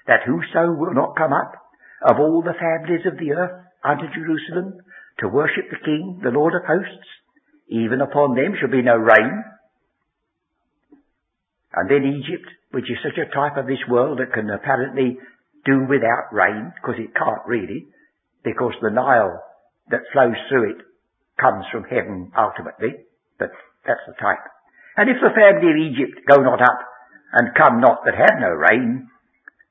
that 0.06 0.30
whoso 0.30 0.78
will 0.78 0.94
not 0.94 1.18
come 1.18 1.34
up 1.34 1.58
of 2.06 2.22
all 2.22 2.46
the 2.46 2.54
families 2.54 3.02
of 3.10 3.18
the 3.18 3.34
earth 3.34 3.66
unto 3.82 4.06
Jerusalem 4.14 4.78
to 5.26 5.34
worship 5.34 5.74
the 5.74 5.82
King, 5.82 6.22
the 6.22 6.30
Lord 6.30 6.54
of 6.54 6.62
hosts, 6.70 7.10
even 7.68 8.02
upon 8.02 8.36
them 8.36 8.56
shall 8.60 8.70
be 8.70 8.82
no 8.82 8.96
rain. 8.96 9.44
And 11.74 11.90
then 11.90 12.08
Egypt, 12.08 12.48
which 12.72 12.90
is 12.90 12.98
such 13.04 13.18
a 13.18 13.34
type 13.34 13.58
of 13.58 13.68
this 13.68 13.82
world 13.90 14.20
that 14.20 14.34
can 14.34 14.50
apparently 14.50 15.18
do 15.66 15.86
without 15.90 16.32
rain, 16.32 16.72
because 16.76 16.96
it 17.00 17.16
can't 17.16 17.44
really, 17.48 17.88
because 18.44 18.74
the 18.82 18.92
Nile 18.94 19.42
that 19.90 20.08
flows 20.14 20.38
through 20.50 20.72
it 20.72 20.82
comes 21.42 21.66
from 21.72 21.84
heaven 21.84 22.32
ultimately, 22.38 23.06
but 23.38 23.50
that's 23.86 24.06
the 24.08 24.14
type. 24.22 24.46
And 24.96 25.10
if 25.10 25.18
the 25.20 25.36
family 25.36 25.70
of 25.74 25.82
Egypt 25.92 26.24
go 26.30 26.42
not 26.42 26.62
up 26.62 26.80
and 27.34 27.58
come 27.58 27.82
not 27.82 28.06
that 28.06 28.16
have 28.16 28.40
no 28.40 28.54
rain, 28.56 29.10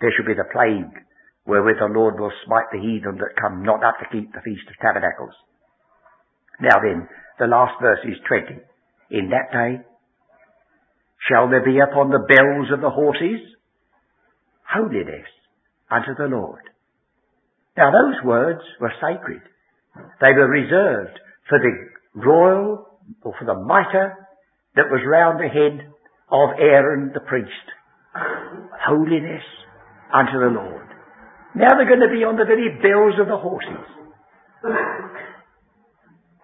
there 0.00 0.12
shall 0.12 0.26
be 0.26 0.36
the 0.36 0.50
plague 0.52 0.92
wherewith 1.46 1.76
the 1.78 1.92
Lord 1.92 2.18
will 2.18 2.32
smite 2.44 2.72
the 2.72 2.80
heathen 2.80 3.16
that 3.20 3.40
come 3.40 3.64
not 3.64 3.84
up 3.84 4.00
to 4.00 4.08
keep 4.12 4.32
the 4.32 4.44
feast 4.44 4.64
of 4.68 4.76
tabernacles. 4.80 5.36
Now 6.60 6.80
then, 6.80 7.08
the 7.38 7.46
last 7.46 7.74
verse 7.80 8.00
is 8.04 8.16
20. 8.28 8.60
In 9.10 9.30
that 9.30 9.52
day 9.52 9.84
shall 11.28 11.48
there 11.48 11.64
be 11.64 11.78
upon 11.80 12.10
the 12.10 12.24
bells 12.28 12.70
of 12.72 12.80
the 12.80 12.90
horses 12.90 13.40
holiness 14.68 15.26
unto 15.90 16.14
the 16.16 16.28
Lord. 16.28 16.62
Now 17.76 17.90
those 17.90 18.24
words 18.24 18.60
were 18.80 18.92
sacred. 19.00 19.42
They 20.20 20.32
were 20.34 20.48
reserved 20.48 21.18
for 21.48 21.58
the 21.58 22.20
royal 22.20 22.86
or 23.22 23.34
for 23.38 23.44
the 23.44 23.54
mitre 23.54 24.26
that 24.76 24.90
was 24.90 25.02
round 25.06 25.38
the 25.38 25.48
head 25.48 25.92
of 26.30 26.50
Aaron 26.58 27.10
the 27.14 27.20
priest. 27.20 27.50
Holiness 28.86 29.42
unto 30.12 30.38
the 30.38 30.54
Lord. 30.54 30.88
Now 31.54 31.68
they're 31.76 31.88
going 31.88 32.00
to 32.00 32.14
be 32.14 32.24
on 32.24 32.36
the 32.36 32.44
very 32.44 32.70
bells 32.82 33.18
of 33.20 33.28
the 33.28 33.38
horses. 33.38 33.86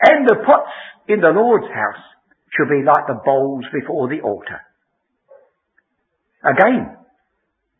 And 0.02 0.26
the 0.26 0.42
pots 0.46 0.72
in 1.08 1.20
the 1.20 1.34
Lord's 1.34 1.68
house 1.68 2.04
shall 2.56 2.68
be 2.68 2.84
like 2.84 3.06
the 3.06 3.20
bowls 3.24 3.64
before 3.72 4.08
the 4.08 4.20
altar. 4.22 4.60
Again, 6.42 6.96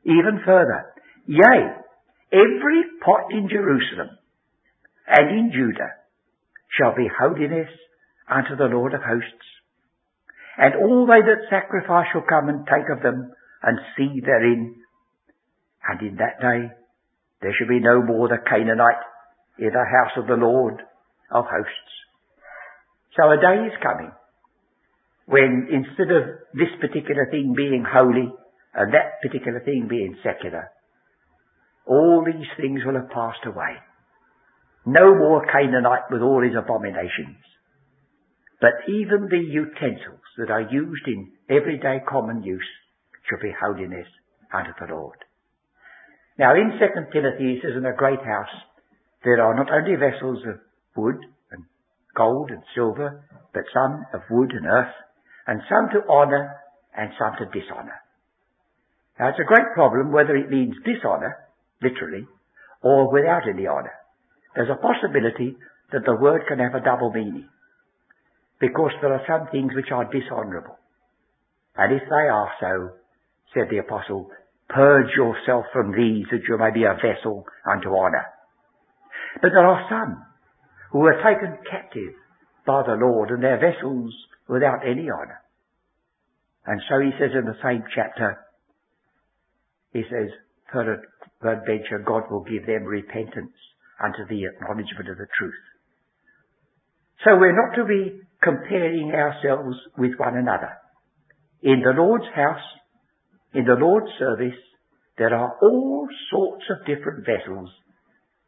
even 0.04 0.42
further, 0.44 0.92
yea, 1.26 1.72
every 2.32 2.82
pot 3.04 3.32
in 3.32 3.48
Jerusalem 3.48 4.18
and 5.06 5.30
in 5.30 5.50
Judah 5.52 5.96
shall 6.78 6.94
be 6.94 7.08
holiness 7.08 7.70
unto 8.28 8.56
the 8.56 8.68
Lord 8.68 8.94
of 8.94 9.00
hosts. 9.02 9.48
And 10.58 10.74
all 10.74 11.06
they 11.06 11.22
that 11.24 11.48
sacrifice 11.48 12.06
shall 12.12 12.24
come 12.28 12.48
and 12.48 12.66
take 12.66 12.88
of 12.94 13.02
them 13.02 13.32
and 13.62 13.78
see 13.96 14.20
therein 14.20 14.80
and 15.88 16.00
in 16.02 16.16
that 16.16 16.40
day 16.40 16.70
there 17.40 17.54
shall 17.56 17.68
be 17.68 17.80
no 17.80 18.02
more 18.02 18.28
the 18.28 18.38
Canaanite 18.38 19.02
in 19.58 19.70
the 19.72 19.84
house 19.84 20.12
of 20.16 20.26
the 20.26 20.34
Lord 20.34 20.82
of 21.30 21.44
hosts. 21.48 21.92
So 23.16 23.30
a 23.30 23.36
day 23.36 23.66
is 23.66 23.82
coming 23.82 24.12
when 25.26 25.68
instead 25.70 26.10
of 26.10 26.22
this 26.54 26.74
particular 26.80 27.26
thing 27.30 27.54
being 27.56 27.84
holy 27.86 28.30
and 28.74 28.94
that 28.94 29.22
particular 29.22 29.60
thing 29.60 29.86
being 29.88 30.16
secular, 30.22 30.70
all 31.86 32.24
these 32.24 32.50
things 32.56 32.80
will 32.84 32.94
have 32.94 33.10
passed 33.10 33.46
away. 33.46 33.78
No 34.86 35.14
more 35.14 35.46
Canaanite 35.46 36.10
with 36.10 36.22
all 36.22 36.42
his 36.42 36.54
abominations. 36.56 37.38
But 38.60 38.86
even 38.88 39.28
the 39.30 39.38
utensils 39.38 40.26
that 40.38 40.50
are 40.50 40.68
used 40.70 41.06
in 41.06 41.32
everyday 41.48 42.00
common 42.08 42.42
use 42.42 42.68
shall 43.28 43.40
be 43.40 43.54
holiness 43.54 44.06
unto 44.52 44.72
the 44.78 44.92
Lord. 44.92 45.18
Now 46.38 46.54
in 46.54 46.78
2 46.78 47.12
Timothy 47.12 47.54
he 47.54 47.60
says 47.62 47.76
in 47.76 47.86
a 47.86 47.96
great 47.96 48.20
house 48.20 48.54
there 49.24 49.40
are 49.42 49.54
not 49.54 49.70
only 49.70 49.96
vessels 49.96 50.38
of 50.46 50.60
wood 50.96 51.16
gold 52.16 52.50
and 52.50 52.62
silver, 52.74 53.24
but 53.52 53.64
some 53.72 54.04
of 54.14 54.22
wood 54.30 54.52
and 54.52 54.66
earth, 54.66 54.94
and 55.46 55.60
some 55.68 55.88
to 55.92 56.08
honour 56.08 56.56
and 56.96 57.10
some 57.18 57.34
to 57.38 57.46
dishonour. 57.46 58.00
Now 59.18 59.28
it's 59.28 59.40
a 59.40 59.44
great 59.44 59.74
problem 59.74 60.12
whether 60.12 60.36
it 60.36 60.50
means 60.50 60.74
dishonour, 60.84 61.36
literally, 61.82 62.26
or 62.82 63.12
without 63.12 63.48
any 63.48 63.66
honour. 63.66 63.92
There's 64.54 64.70
a 64.70 64.80
possibility 64.80 65.56
that 65.92 66.04
the 66.04 66.16
word 66.16 66.42
can 66.48 66.58
have 66.58 66.74
a 66.74 66.84
double 66.84 67.12
meaning. 67.12 67.48
Because 68.60 68.92
there 69.00 69.12
are 69.12 69.24
some 69.26 69.48
things 69.50 69.72
which 69.74 69.90
are 69.92 70.10
dishonourable. 70.10 70.78
And 71.76 71.94
if 71.94 72.02
they 72.08 72.28
are 72.28 72.50
so, 72.60 72.90
said 73.54 73.68
the 73.70 73.78
apostle, 73.78 74.30
Purge 74.68 75.10
yourself 75.16 75.64
from 75.72 75.90
these 75.90 76.26
that 76.30 76.46
you 76.48 76.56
may 76.56 76.70
be 76.70 76.84
a 76.84 76.94
vessel 76.94 77.44
unto 77.68 77.88
honour. 77.88 78.26
But 79.42 79.50
there 79.50 79.66
are 79.66 79.86
some 79.90 80.24
who 80.92 81.00
were 81.00 81.22
taken 81.22 81.58
captive 81.70 82.14
by 82.66 82.82
the 82.86 82.94
Lord 82.94 83.30
and 83.30 83.42
their 83.42 83.58
vessels 83.58 84.12
without 84.48 84.86
any 84.86 85.10
honour. 85.10 85.40
And 86.66 86.80
so 86.88 87.00
he 87.00 87.10
says 87.18 87.30
in 87.34 87.46
the 87.46 87.58
same 87.62 87.82
chapter, 87.94 88.38
he 89.92 90.02
says, 90.02 90.30
peradventure 90.70 92.04
God 92.06 92.30
will 92.30 92.44
give 92.44 92.66
them 92.66 92.84
repentance 92.84 93.54
unto 94.02 94.26
the 94.28 94.44
acknowledgement 94.44 95.08
of 95.10 95.18
the 95.18 95.26
truth. 95.38 95.54
So 97.24 97.36
we're 97.36 97.56
not 97.56 97.76
to 97.76 97.84
be 97.84 98.20
comparing 98.42 99.12
ourselves 99.12 99.76
with 99.98 100.12
one 100.16 100.36
another. 100.36 100.72
In 101.62 101.82
the 101.84 101.92
Lord's 101.92 102.28
house, 102.34 102.64
in 103.52 103.64
the 103.64 103.74
Lord's 103.74 104.10
service, 104.18 104.58
there 105.18 105.34
are 105.34 105.56
all 105.60 106.08
sorts 106.30 106.64
of 106.70 106.86
different 106.86 107.26
vessels, 107.26 107.68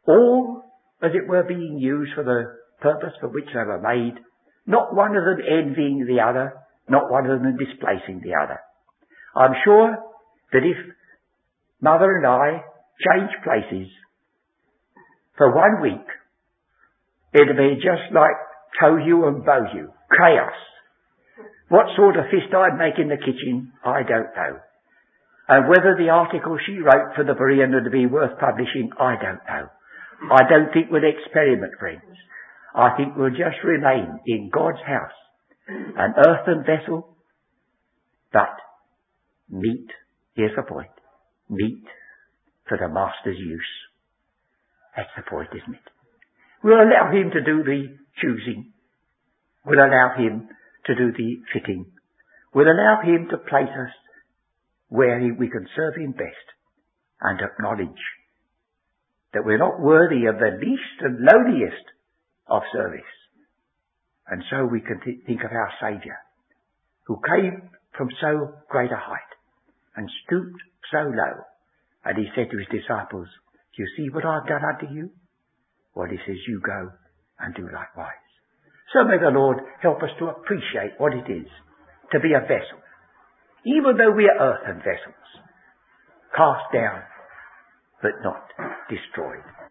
all, 0.07 0.63
as 1.03 1.11
it 1.13 1.27
were, 1.27 1.43
being 1.43 1.77
used 1.77 2.13
for 2.15 2.23
the 2.23 2.55
purpose 2.81 3.13
for 3.19 3.29
which 3.29 3.47
they 3.53 3.59
were 3.59 3.81
made, 3.81 4.15
not 4.65 4.95
one 4.95 5.15
of 5.15 5.23
them 5.23 5.39
envying 5.45 6.05
the 6.07 6.21
other, 6.21 6.53
not 6.89 7.11
one 7.11 7.29
of 7.29 7.41
them 7.41 7.57
displacing 7.57 8.21
the 8.23 8.33
other. 8.41 8.59
I'm 9.35 9.53
sure 9.63 9.97
that 10.53 10.63
if 10.63 10.77
Mother 11.81 12.17
and 12.17 12.25
I 12.25 12.63
change 13.03 13.31
places 13.43 13.91
for 15.37 15.53
one 15.53 15.81
week, 15.81 16.07
it'd 17.33 17.57
be 17.57 17.75
just 17.75 18.13
like 18.13 18.37
Tohu 18.81 19.27
and 19.27 19.43
Bohu, 19.43 19.91
chaos. 20.15 20.55
What 21.69 21.87
sort 21.95 22.17
of 22.17 22.25
fist 22.25 22.53
I'd 22.53 22.77
make 22.77 22.99
in 22.99 23.09
the 23.09 23.17
kitchen, 23.17 23.73
I 23.83 24.03
don't 24.03 24.31
know. 24.35 24.59
And 25.47 25.67
whether 25.67 25.95
the 25.97 26.09
article 26.09 26.57
she 26.65 26.77
wrote 26.79 27.15
for 27.15 27.25
the 27.25 27.33
Berean 27.33 27.73
would 27.73 27.91
be 27.91 28.05
worth 28.05 28.39
publishing, 28.39 28.91
I 28.99 29.15
don't 29.21 29.43
know. 29.43 29.67
I 30.31 30.47
don't 30.49 30.71
think 30.73 30.87
we'll 30.89 31.03
experiment, 31.03 31.73
friends. 31.79 32.01
I 32.75 32.95
think 32.97 33.15
we'll 33.15 33.29
just 33.29 33.63
remain 33.63 34.19
in 34.25 34.49
God's 34.51 34.81
house, 34.85 35.17
an 35.67 36.13
earthen 36.17 36.63
vessel, 36.65 37.15
but 38.31 38.55
meet, 39.49 39.87
here's 40.35 40.55
the 40.55 40.63
point, 40.63 40.89
meet 41.49 41.83
for 42.67 42.77
the 42.77 42.87
Master's 42.87 43.37
use. 43.37 43.61
That's 44.95 45.09
the 45.15 45.23
point, 45.29 45.49
isn't 45.51 45.75
it? 45.75 45.89
We'll 46.63 46.81
allow 46.81 47.11
Him 47.11 47.31
to 47.31 47.41
do 47.43 47.63
the 47.63 47.97
choosing. 48.21 48.73
We'll 49.65 49.79
allow 49.79 50.15
Him 50.17 50.47
to 50.85 50.95
do 50.95 51.11
the 51.11 51.37
fitting. 51.53 51.85
We'll 52.53 52.71
allow 52.71 53.01
Him 53.03 53.27
to 53.29 53.37
place 53.37 53.69
us 53.69 53.93
where 54.89 55.19
we 55.37 55.49
can 55.49 55.67
serve 55.75 55.95
Him 55.95 56.11
best 56.11 56.47
and 57.21 57.39
acknowledge 57.41 58.01
that 59.33 59.45
we're 59.45 59.57
not 59.57 59.79
worthy 59.79 60.25
of 60.25 60.37
the 60.37 60.57
least 60.59 60.97
and 61.01 61.25
lowliest 61.25 61.85
of 62.47 62.61
service. 62.71 63.13
And 64.27 64.43
so 64.49 64.65
we 64.65 64.81
can 64.81 65.01
th- 65.03 65.25
think 65.25 65.41
of 65.43 65.51
our 65.51 65.71
Saviour, 65.81 66.17
who 67.05 67.19
came 67.27 67.69
from 67.97 68.09
so 68.21 68.53
great 68.69 68.91
a 68.91 68.97
height 68.97 69.33
and 69.95 70.09
stooped 70.25 70.61
so 70.91 70.99
low. 70.99 71.43
And 72.05 72.17
he 72.17 72.29
said 72.35 72.49
to 72.51 72.57
his 72.57 72.67
disciples, 72.71 73.27
Do 73.75 73.83
you 73.83 73.89
see 73.97 74.09
what 74.09 74.25
I've 74.25 74.47
done 74.47 74.63
unto 74.63 74.93
you? 74.93 75.09
Well, 75.95 76.09
he 76.09 76.17
says, 76.25 76.37
You 76.47 76.61
go 76.65 76.91
and 77.39 77.53
do 77.55 77.63
likewise. 77.63 78.23
So 78.93 79.03
may 79.03 79.17
the 79.17 79.33
Lord 79.33 79.57
help 79.81 80.03
us 80.03 80.11
to 80.19 80.27
appreciate 80.27 80.97
what 80.97 81.13
it 81.13 81.29
is 81.31 81.47
to 82.11 82.19
be 82.19 82.33
a 82.33 82.41
vessel 82.41 82.83
even 83.65 83.95
though 83.97 84.11
we 84.11 84.27
are 84.27 84.39
earthen 84.39 84.77
vessels, 84.83 85.27
cast 86.35 86.67
down, 86.73 87.01
but 88.03 88.11
not 88.23 88.45
destroyed. 88.89 89.62